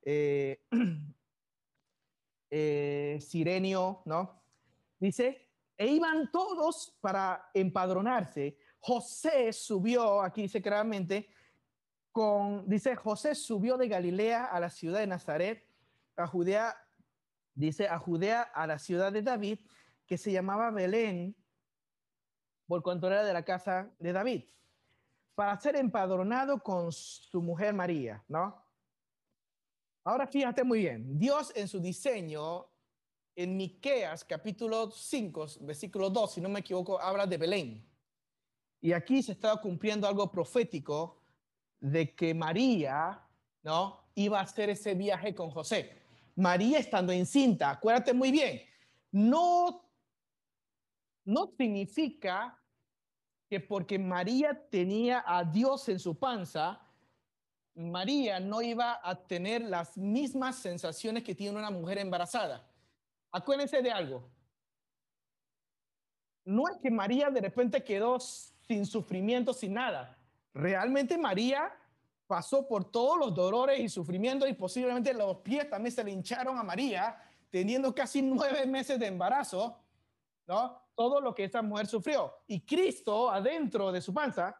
[0.01, 0.65] eh,
[2.49, 4.41] eh, Sirenio, ¿no?
[4.97, 8.57] Dice, e iban todos para empadronarse.
[8.79, 11.29] José subió, aquí dice claramente,
[12.11, 15.69] con, dice, José subió de Galilea a la ciudad de Nazaret,
[16.15, 16.75] a Judea,
[17.53, 19.59] dice, a Judea, a la ciudad de David,
[20.07, 21.36] que se llamaba Belén
[22.67, 24.43] por era de la casa de David,
[25.35, 28.61] para ser empadronado con su mujer María, ¿no?
[30.03, 32.67] Ahora fíjate muy bien, Dios en su diseño,
[33.35, 37.87] en Miqueas capítulo 5, versículo 2, si no me equivoco, habla de Belén.
[38.81, 41.21] Y aquí se estaba cumpliendo algo profético
[41.79, 43.21] de que María,
[43.63, 44.09] ¿no?
[44.15, 46.01] Iba a hacer ese viaje con José.
[46.35, 48.61] María estando encinta, acuérdate muy bien,
[49.11, 49.87] no
[51.27, 52.56] no significa
[53.49, 56.81] que porque María tenía a Dios en su panza,
[57.75, 62.67] María no iba a tener las mismas sensaciones que tiene una mujer embarazada.
[63.31, 64.27] Acuérdense de algo.
[66.43, 70.17] No es que María de repente quedó sin sufrimiento, sin nada.
[70.53, 71.71] Realmente María
[72.25, 76.57] pasó por todos los dolores y sufrimientos y posiblemente los pies también se le hincharon
[76.57, 79.77] a María, teniendo casi nueve meses de embarazo,
[80.47, 82.33] Todo lo que esa mujer sufrió.
[82.47, 84.55] Y Cristo, adentro de su panza,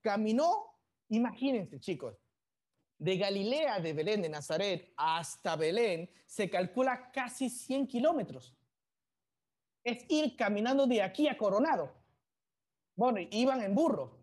[0.00, 0.76] caminó,
[1.08, 2.16] imagínense chicos,
[2.98, 8.54] de Galilea, de Belén, de Nazaret, hasta Belén, se calcula casi 100 kilómetros.
[9.82, 11.94] Es ir caminando de aquí a Coronado.
[12.94, 14.18] Bueno, iban en burro.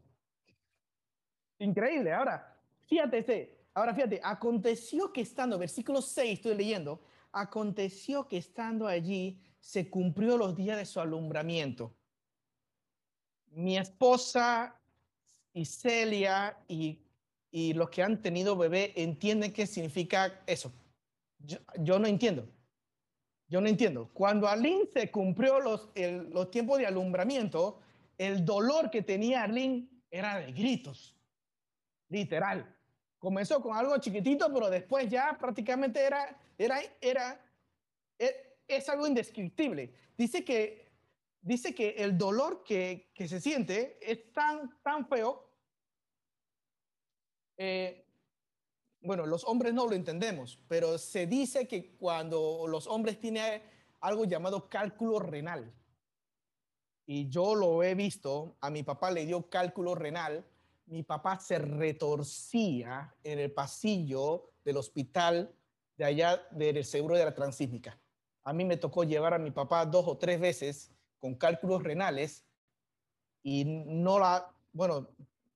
[1.57, 2.13] Increíble.
[2.13, 7.01] Ahora, Fíjate, ahora fíjate, aconteció que estando, versículo 6 estoy leyendo,
[7.33, 11.93] aconteció que estando allí se cumplió los días de su alumbramiento.
[13.51, 14.79] Mi esposa
[15.53, 16.99] y Celia y,
[17.51, 20.71] y los que han tenido bebé entienden qué significa eso.
[21.79, 22.47] Yo, no entiendo.
[23.47, 24.09] Yo no entiendo.
[24.13, 27.79] Cuando Arlene se cumplió los, los tiempos de alumbramiento,
[28.17, 31.15] el dolor que tenía Arlene era de gritos,
[32.09, 32.75] literal.
[33.19, 37.41] Comenzó con algo chiquitito, pero después ya prácticamente era, era, era,
[38.19, 39.93] e, es, algo indescriptible.
[40.17, 40.91] Dice que,
[41.41, 45.49] dice que el dolor que, se siente es tan, tan feo.
[47.57, 48.05] Eh,
[49.01, 53.61] bueno, los hombres no lo entendemos, pero se dice que cuando los hombres tienen
[54.01, 55.73] algo llamado cálculo renal,
[57.05, 60.45] y yo lo he visto, a mi papá le dio cálculo renal,
[60.87, 65.53] mi papá se retorcía en el pasillo del hospital
[65.97, 67.97] de allá del seguro de la Transísmica.
[68.47, 72.45] A mí me tocó llevar a mi papá dos o tres veces con cálculos renales
[73.43, 75.09] y no la, bueno,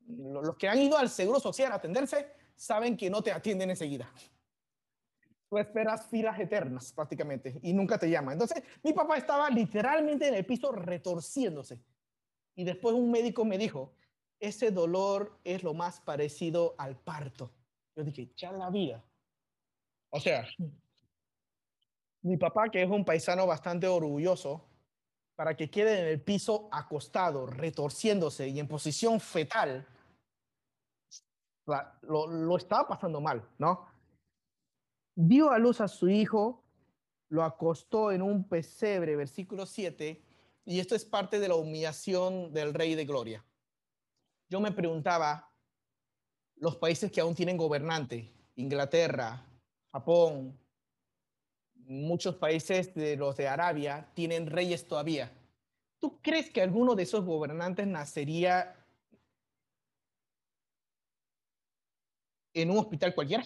[0.08, 4.12] los que han ido al seguro social a atenderse saben que no te atienden enseguida.
[5.50, 8.34] Tú esperas filas eternas prácticamente y nunca te llaman.
[8.34, 11.82] Entonces, mi papá estaba literalmente en el piso retorciéndose.
[12.56, 13.94] Y después un médico me dijo,
[14.38, 17.54] ese dolor es lo más parecido al parto.
[17.96, 19.02] Yo dije, ya la vida.
[20.10, 20.46] O sea,
[22.22, 24.66] mi papá, que es un paisano bastante orgulloso,
[25.36, 29.88] para que quede en el piso acostado, retorciéndose y en posición fetal,
[32.02, 33.88] lo, lo estaba pasando mal, ¿no?
[35.16, 36.64] Dio a luz a su hijo,
[37.30, 40.22] lo acostó en un pesebre, versículo 7,
[40.66, 43.44] y esto es parte de la humillación del Rey de Gloria
[44.52, 45.50] yo me preguntaba,
[46.58, 49.46] los países que aún tienen gobernante, Inglaterra,
[49.94, 50.60] Japón,
[51.92, 55.32] muchos países de los de Arabia tienen reyes todavía.
[56.00, 58.76] ¿Tú crees que alguno de esos gobernantes nacería
[62.54, 63.44] en un hospital cualquiera?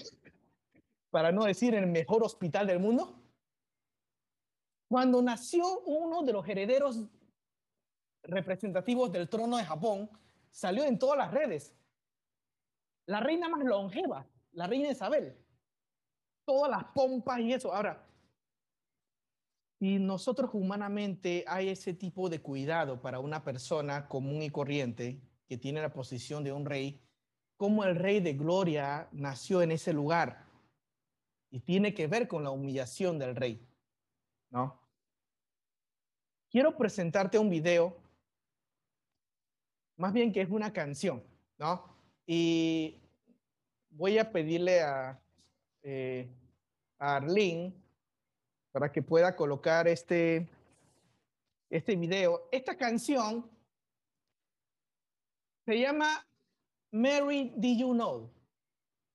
[1.10, 3.20] Para no decir el mejor hospital del mundo.
[4.88, 7.04] Cuando nació uno de los herederos
[8.24, 10.10] representativos del trono de Japón,
[10.52, 11.76] salió en todas las redes.
[13.08, 15.36] La reina más longeva, la reina Isabel.
[16.46, 17.74] Todas las pompas y eso.
[17.74, 18.05] Ahora,
[19.86, 25.60] si nosotros humanamente hay ese tipo de cuidado para una persona común y corriente que
[25.60, 27.00] tiene la posición de un rey,
[27.56, 30.44] como el rey de gloria nació en ese lugar
[31.52, 33.64] y tiene que ver con la humillación del rey,
[34.50, 34.82] ¿no?
[36.50, 37.96] Quiero presentarte un video
[39.98, 41.24] más bien que es una canción,
[41.60, 41.96] ¿no?
[42.26, 43.04] Y
[43.92, 45.22] voy a pedirle a,
[45.84, 46.28] eh,
[46.98, 47.85] a Arlene
[48.76, 50.50] para que pueda colocar este,
[51.70, 52.50] este video.
[52.52, 53.50] Esta canción
[55.66, 56.28] se llama
[56.92, 58.30] Mary, Did You Know?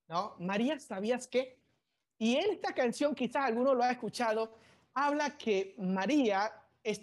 [0.09, 0.35] ¿No?
[0.38, 1.59] María, ¿sabías qué?
[2.16, 4.57] Y esta canción, quizás alguno lo ha escuchado,
[4.94, 6.51] habla que María
[6.83, 7.03] es,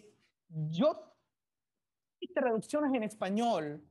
[0.50, 1.14] yo
[2.34, 3.84] traducciones en español,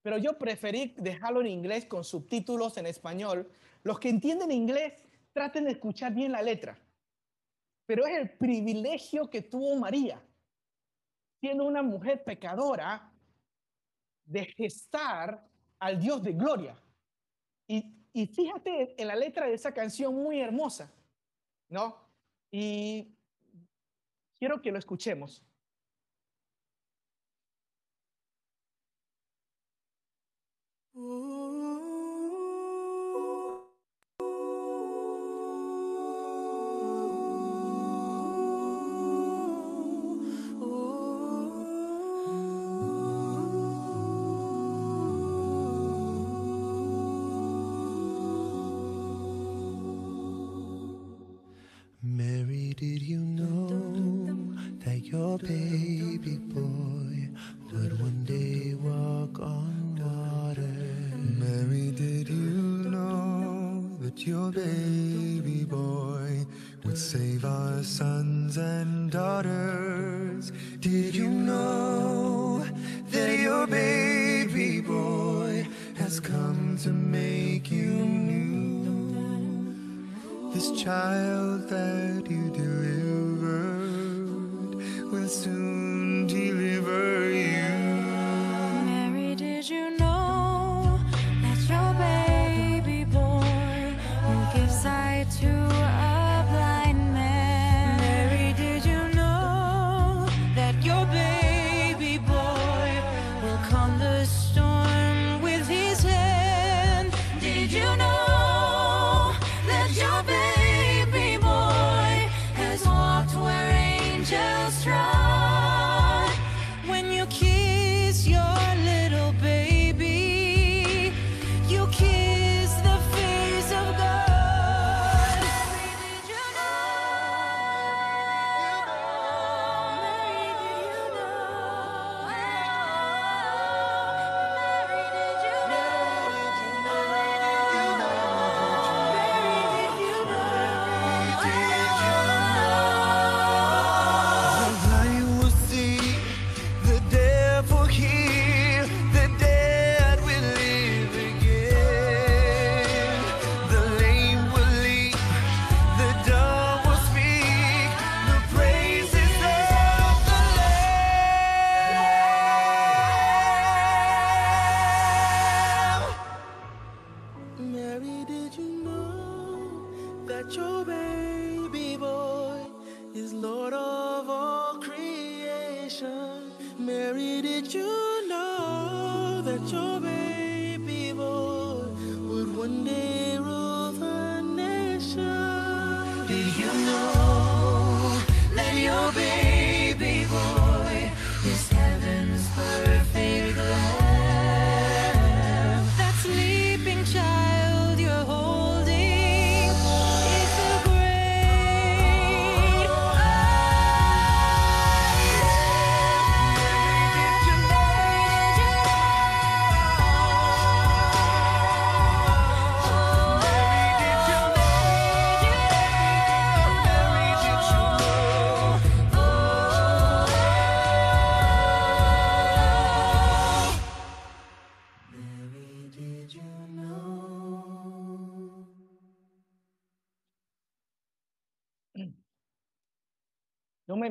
[0.00, 3.50] pero yo preferí dejarlo en inglés con subtítulos en español.
[3.82, 4.94] Los que entienden inglés
[5.34, 6.78] traten de escuchar bien la letra
[7.88, 10.22] pero es el privilegio que tuvo María,
[11.40, 13.10] siendo una mujer pecadora,
[14.26, 16.76] de gestar al Dios de gloria.
[17.66, 20.92] Y, y fíjate en la letra de esa canción muy hermosa,
[21.70, 21.96] ¿no?
[22.50, 23.16] Y
[24.38, 25.42] quiero que lo escuchemos.
[30.94, 31.87] Ooh.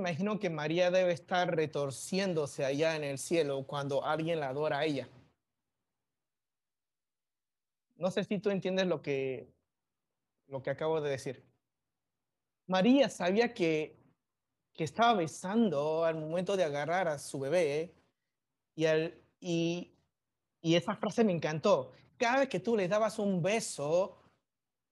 [0.09, 4.85] Imagino que María debe estar retorciéndose allá en el cielo cuando alguien la adora a
[4.85, 5.09] ella.
[7.97, 9.51] No sé si tú entiendes lo que,
[10.47, 11.43] lo que acabo de decir.
[12.67, 13.97] María sabía que,
[14.73, 17.93] que estaba besando al momento de agarrar a su bebé
[18.75, 19.91] y, al- y,
[20.61, 21.91] y esa frase me encantó.
[22.17, 24.21] Cada vez que tú le dabas un beso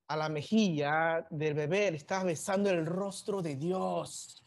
[0.08, 4.45] a la mejilla del bebé, le estabas besando el rostro de Dios.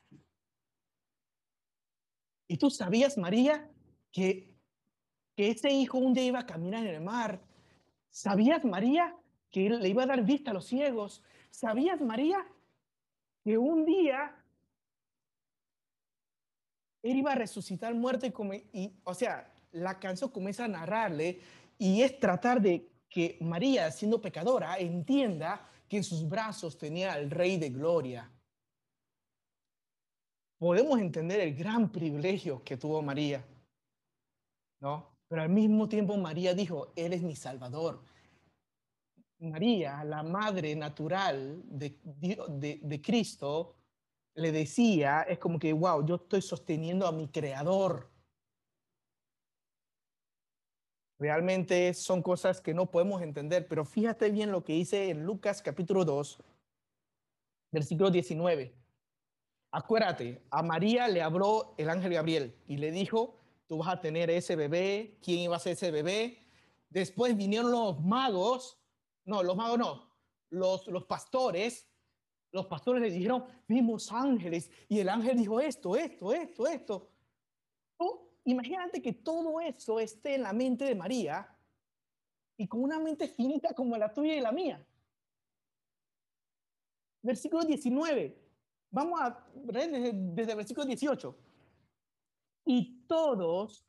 [2.48, 3.70] ¿Y tú sabías, María,
[4.10, 4.56] que,
[5.36, 7.40] que ese hijo un día iba a caminar en el mar?
[8.10, 9.14] ¿Sabías, María,
[9.50, 11.22] que le iba a dar vista a los ciegos?
[11.50, 12.44] ¿Sabías, María,
[13.44, 14.34] que un día
[17.02, 18.32] él iba a resucitar muerto y,
[18.72, 21.40] y, o sea, la canción comienza a narrarle
[21.78, 27.30] y es tratar de que María, siendo pecadora, entienda que en sus brazos tenía al
[27.30, 28.30] Rey de Gloria.
[30.58, 33.44] Podemos entender el gran privilegio que tuvo María,
[34.80, 35.16] ¿no?
[35.28, 38.02] Pero al mismo tiempo María dijo, Él es mi Salvador.
[39.38, 43.76] María, la madre natural de, de, de Cristo,
[44.34, 48.10] le decía, es como que, wow, yo estoy sosteniendo a mi creador.
[51.20, 55.60] Realmente son cosas que no podemos entender, pero fíjate bien lo que dice en Lucas
[55.62, 56.42] capítulo 2,
[57.72, 58.77] versículo 19.
[59.70, 64.30] Acuérdate, a María le habló el ángel Gabriel y le dijo, tú vas a tener
[64.30, 66.38] ese bebé, ¿quién iba a ser ese bebé?
[66.88, 68.78] Después vinieron los magos,
[69.26, 70.10] no, los magos no,
[70.48, 71.86] los, los pastores,
[72.50, 77.10] los pastores le dijeron, vimos ángeles y el ángel dijo esto, esto, esto, esto.
[77.98, 81.54] Tú imagínate que todo eso esté en la mente de María
[82.56, 84.82] y con una mente finita como la tuya y la mía.
[87.20, 88.47] Versículo 19.
[88.90, 91.36] Vamos a ver desde, el versículo 18.
[92.64, 93.84] Y todos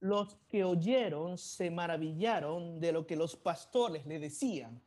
[0.00, 4.80] los que oyeron se maravillaron de lo que los pastores le decían.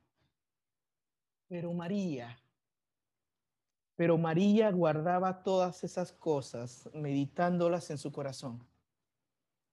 [1.48, 2.40] Pero María,
[3.96, 8.66] pero María guardaba todas esas cosas, meditándolas en su corazón.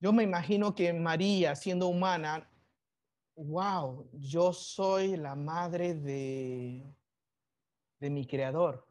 [0.01, 2.49] Yo me imagino que María, siendo humana,
[3.37, 6.85] wow, yo soy la madre de,
[8.01, 8.88] de mi creador.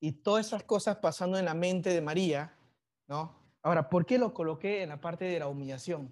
[0.00, 2.54] Y todas esas cosas pasando en la mente de María,
[3.06, 3.36] ¿no?
[3.62, 6.10] Ahora, ¿por qué lo coloqué en la parte de la humillación?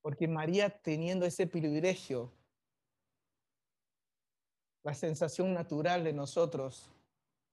[0.00, 2.32] Porque María teniendo ese privilegio,
[4.82, 6.90] la sensación natural de nosotros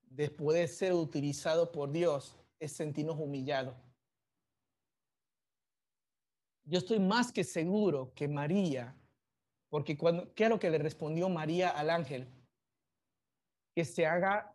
[0.01, 3.75] de poder ser utilizado por Dios es sentirnos humillados.
[6.65, 8.95] Yo estoy más que seguro que María,
[9.69, 12.27] porque cuando, ¿qué es lo que le respondió María al ángel?
[13.73, 14.53] Que se haga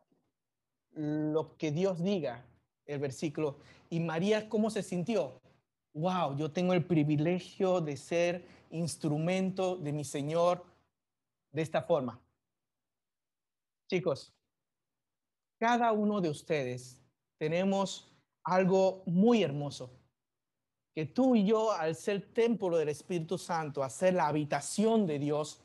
[0.97, 2.45] lo que Dios diga,
[2.87, 3.59] el versículo.
[3.91, 5.41] Y María, ¿cómo se sintió?
[5.95, 10.65] Wow, yo tengo el privilegio de ser instrumento de mi Señor
[11.53, 12.21] de esta forma.
[13.89, 14.33] Chicos,
[15.59, 17.01] cada uno de ustedes
[17.39, 19.91] tenemos algo muy hermoso
[20.97, 25.19] que tú y yo, al ser templo del Espíritu Santo, a ser la habitación de
[25.19, 25.61] Dios,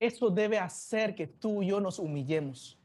[0.00, 2.76] eso debe hacer que tú y yo nos humillemos.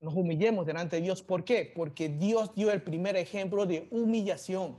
[0.00, 1.22] Nos humillemos delante de Dios.
[1.22, 1.70] ¿Por qué?
[1.74, 4.78] Porque Dios dio el primer ejemplo de humillación.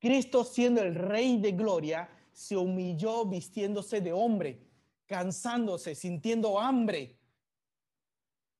[0.00, 4.60] Cristo, siendo el Rey de Gloria, se humilló vistiéndose de hombre,
[5.06, 7.18] cansándose, sintiendo hambre,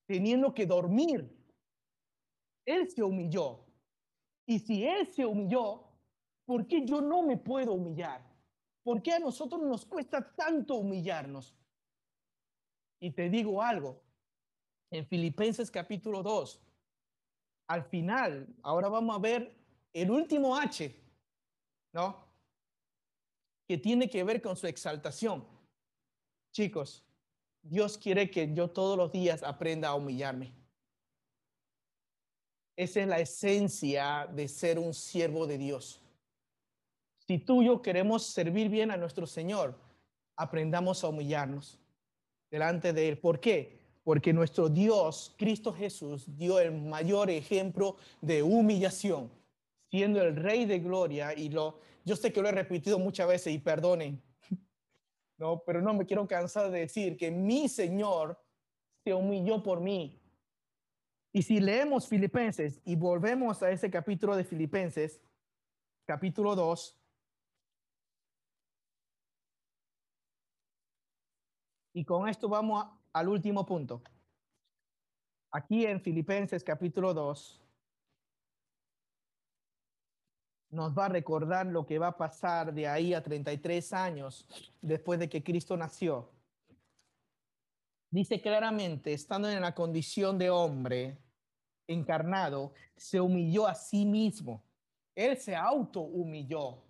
[0.07, 1.35] teniendo que dormir.
[2.67, 3.65] Él se humilló.
[4.47, 5.85] Y si Él se humilló,
[6.45, 8.29] ¿por qué yo no me puedo humillar?
[8.83, 11.55] ¿Por qué a nosotros nos cuesta tanto humillarnos?
[13.01, 14.03] Y te digo algo,
[14.91, 16.61] en Filipenses capítulo 2,
[17.69, 19.55] al final, ahora vamos a ver
[19.93, 20.95] el último H,
[21.93, 22.25] ¿no?
[23.67, 25.47] Que tiene que ver con su exaltación.
[26.53, 27.05] Chicos,
[27.63, 30.55] Dios quiere que yo todos los días aprenda a humillarme.
[32.77, 36.01] Esa es la esencia de ser un siervo de Dios.
[37.27, 39.79] Si tú y yo queremos servir bien a nuestro Señor,
[40.37, 41.79] aprendamos a humillarnos
[42.51, 43.19] delante de Él.
[43.19, 43.78] ¿Por qué?
[44.09, 49.31] Porque nuestro Dios, Cristo Jesús, dio el mayor ejemplo de humillación,
[49.91, 51.35] siendo el Rey de Gloria.
[51.35, 54.23] Y lo, yo sé que lo he repetido muchas veces y perdonen,
[55.37, 58.43] no, pero no me quiero cansar de decir que mi Señor
[59.05, 60.19] se humilló por mí.
[61.31, 65.21] Y si leemos Filipenses y volvemos a ese capítulo de Filipenses,
[66.07, 66.99] capítulo 2,
[71.93, 74.03] y con esto vamos a- al último punto.
[75.51, 77.61] Aquí en Filipenses capítulo 2
[80.71, 84.47] nos va a recordar lo que va a pasar de ahí a 33 años
[84.83, 86.31] después de que Cristo nació.
[88.11, 91.19] Dice claramente, estando en la condición de hombre
[91.87, 94.63] encarnado, se humilló a sí mismo.
[95.15, 96.85] Él se auto humilló.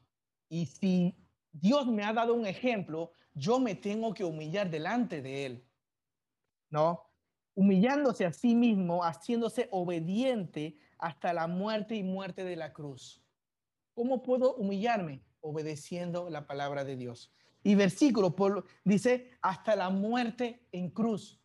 [0.49, 1.15] Y si
[1.53, 5.68] Dios me ha dado un ejemplo, yo me tengo que humillar delante de Él.
[6.71, 7.05] ¿No?
[7.55, 13.23] Humillándose a sí mismo, haciéndose obediente hasta la muerte y muerte de la cruz.
[13.95, 15.23] ¿Cómo puedo humillarme?
[15.41, 17.33] Obedeciendo la palabra de Dios.
[17.63, 18.35] Y versículo
[18.85, 21.41] dice, hasta la muerte en cruz.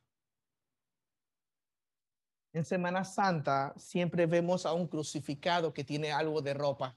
[2.54, 6.96] En Semana Santa siempre vemos a un crucificado que tiene algo de ropa.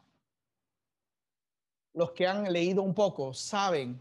[1.94, 3.98] Los que han leído un poco saben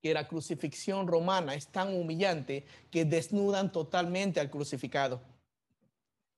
[0.00, 5.20] que la crucifixión romana es tan humillante que desnudan totalmente al crucificado.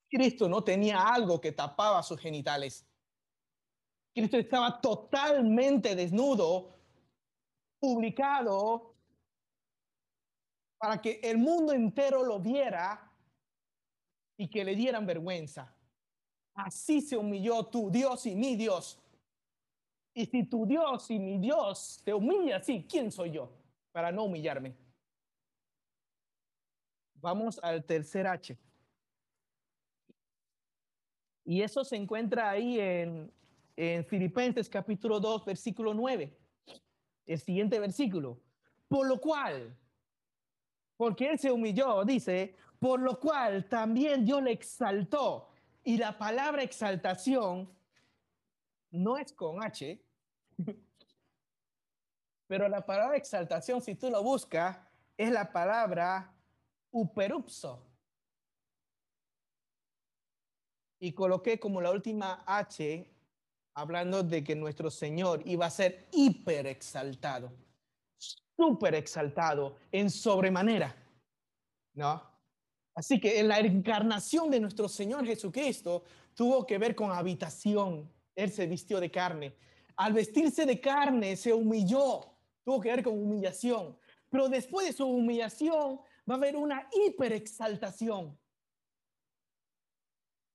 [0.08, 2.86] Cristo no tenía algo que tapaba sus genitales.
[4.12, 6.74] Cristo estaba totalmente desnudo,
[7.78, 8.94] publicado,
[10.78, 13.12] para que el mundo entero lo viera
[14.36, 15.76] y que le dieran vergüenza.
[16.54, 18.98] Así se humilló tu Dios y mi Dios.
[20.12, 23.50] Y si tu Dios y mi Dios te humilla así, ¿quién soy yo
[23.92, 24.74] para no humillarme?
[27.14, 28.58] Vamos al tercer H.
[31.44, 33.32] Y eso se encuentra ahí en,
[33.76, 36.36] en Filipenses capítulo 2, versículo 9.
[37.26, 38.40] El siguiente versículo.
[38.88, 39.76] Por lo cual,
[40.96, 45.48] porque él se humilló, dice, por lo cual también Dios le exaltó.
[45.84, 47.70] Y la palabra exaltación
[48.90, 50.00] no es con H,
[52.46, 54.78] pero la palabra exaltación, si tú lo buscas,
[55.16, 56.34] es la palabra
[56.90, 57.90] uperupso.
[61.00, 63.10] y coloqué como la última H
[63.74, 67.50] hablando de que nuestro Señor iba a ser hiper exaltado,
[68.54, 70.94] súper exaltado en sobremanera,
[71.94, 72.22] ¿no?
[72.94, 78.10] Así que en la encarnación de nuestro Señor Jesucristo tuvo que ver con habitación.
[78.42, 79.54] Él se vistió de carne.
[79.96, 82.20] Al vestirse de carne se humilló.
[82.64, 83.98] Tuvo que ver con humillación.
[84.28, 88.38] Pero después de su humillación va a haber una hiperexaltación.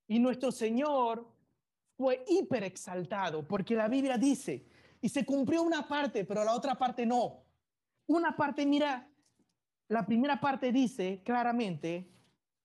[0.07, 1.27] Y nuestro Señor
[1.97, 4.67] fue hiperexaltado porque la Biblia dice,
[5.01, 7.43] y se cumplió una parte, pero la otra parte no.
[8.07, 9.09] Una parte, mira,
[9.87, 12.11] la primera parte dice claramente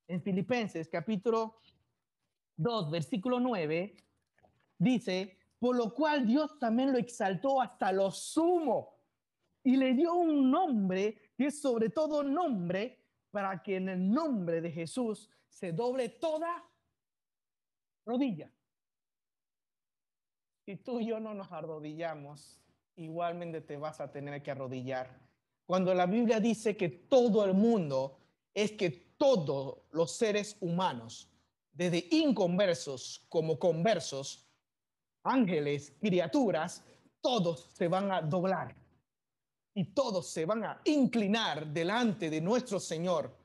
[0.07, 1.61] en Filipenses capítulo
[2.57, 3.97] 2, versículo 9,
[4.81, 8.97] dice, por lo cual Dios también lo exaltó hasta lo sumo
[9.63, 12.99] y le dio un nombre que es sobre todo nombre
[13.31, 16.65] para que en el nombre de Jesús se doble toda
[18.07, 18.51] rodilla.
[20.65, 22.61] Si tú y yo no nos arrodillamos,
[22.97, 25.21] igualmente te vas a tener que arrodillar.
[25.67, 28.19] Cuando la Biblia dice que todo el mundo
[28.55, 31.31] es que todos los seres humanos,
[31.73, 34.50] desde inconversos como conversos,
[35.25, 36.85] ángeles, criaturas,
[37.21, 38.75] todos se van a doblar
[39.75, 43.37] y todos se van a inclinar delante de nuestro Señor.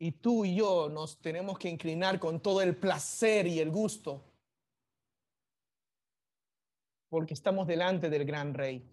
[0.00, 4.22] Y tú y yo nos tenemos que inclinar con todo el placer y el gusto,
[7.08, 8.88] porque estamos delante del gran rey.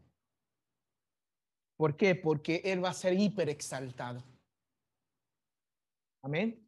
[1.77, 2.15] ¿Por qué?
[2.15, 4.23] Porque Él va a ser hiper exaltado.
[6.23, 6.64] Amén.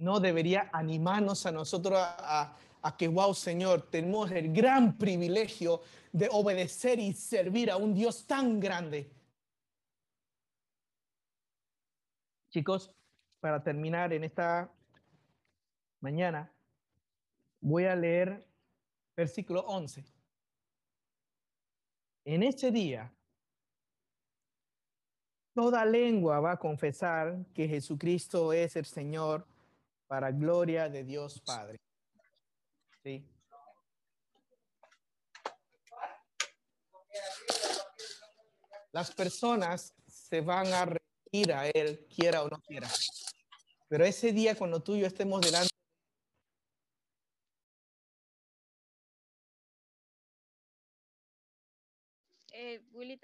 [0.00, 2.56] No debería animarnos a nosotros a,
[2.96, 8.58] que, wow, Señor, tenemos el gran privilegio de obedecer y servir a un Dios tan
[8.58, 9.10] grande.
[12.48, 12.90] Chicos,
[13.40, 14.72] para terminar en esta
[16.00, 16.50] mañana,
[17.60, 18.48] voy a leer
[19.14, 20.02] versículo 11.
[22.24, 23.12] En ese día,
[25.52, 29.49] toda lengua va a confesar que Jesucristo es el Señor
[30.10, 31.78] para gloria de Dios Padre.
[33.04, 33.24] ¿Sí?
[38.90, 42.88] Las personas se van a reír a Él, quiera o no quiera.
[43.88, 45.70] Pero ese día, cuando tú y yo estemos delante,
[52.52, 53.18] Eh, Willy.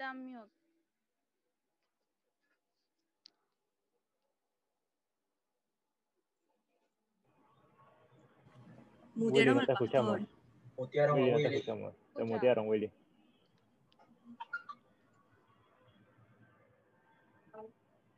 [9.17, 10.19] Willy, no te escuchamos.
[10.19, 11.93] a Willy, no te escuchamos.
[12.15, 12.91] Te mutearon, Willy.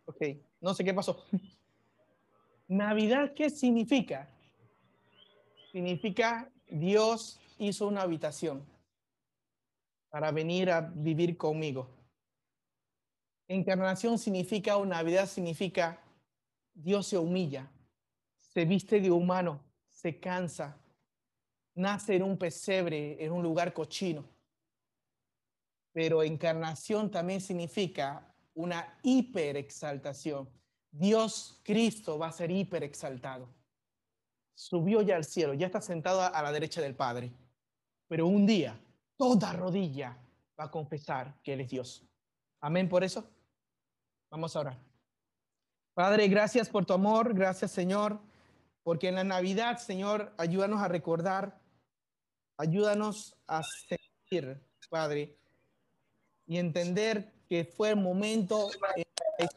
[0.10, 0.22] ok,
[0.62, 1.24] no sé qué pasó.
[2.68, 4.30] Navidad, ¿qué significa?
[5.72, 8.66] Significa Dios hizo una habitación
[10.10, 11.90] para venir a vivir conmigo.
[13.48, 16.00] Encarnación significa, o Navidad significa,
[16.74, 17.72] Dios se humilla,
[18.40, 20.79] se viste de humano, se cansa,
[21.76, 24.26] nace en un pesebre, en un lugar cochino.
[25.94, 30.50] Pero encarnación también significa una hiperexaltación.
[30.92, 33.48] Dios Cristo va a ser hiperexaltado.
[34.56, 37.32] Subió ya al cielo, ya está sentado a- la derecha del Padre.
[38.08, 38.80] Pero un día,
[39.18, 40.18] toda rodilla
[40.60, 42.04] va a confesar que Él es Dios.
[42.62, 43.30] Amén por eso.
[44.32, 44.78] Vamos a orar.
[45.94, 48.20] Padre, gracias por tu amor, gracias Señor,
[48.84, 51.59] porque en la Navidad, Señor, ayúdanos a recordar,
[52.60, 55.40] ayúdanos a sentir, Padre,
[56.46, 59.48] y entender que fue el momento en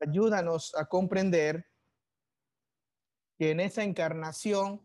[0.00, 1.64] Ayúdanos a comprender
[3.38, 4.82] que en esa encarnación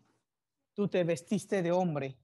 [0.74, 2.20] tú te vestiste de hombre,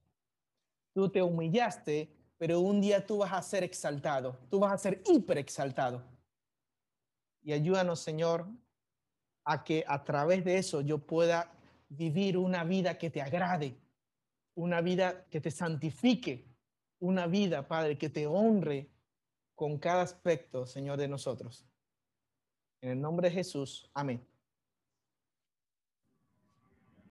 [0.94, 5.02] tú te humillaste, pero un día tú vas a ser exaltado, tú vas a ser
[5.06, 6.19] hiper exaltado.
[7.42, 8.46] Y ayúdanos, Señor,
[9.44, 11.52] a que a través de eso yo pueda
[11.88, 13.76] vivir una vida que te agrade,
[14.54, 16.44] una vida que te santifique,
[16.98, 18.90] una vida, Padre, que te honre
[19.54, 21.66] con cada aspecto, Señor, de nosotros.
[22.82, 24.26] En el nombre de Jesús, amén.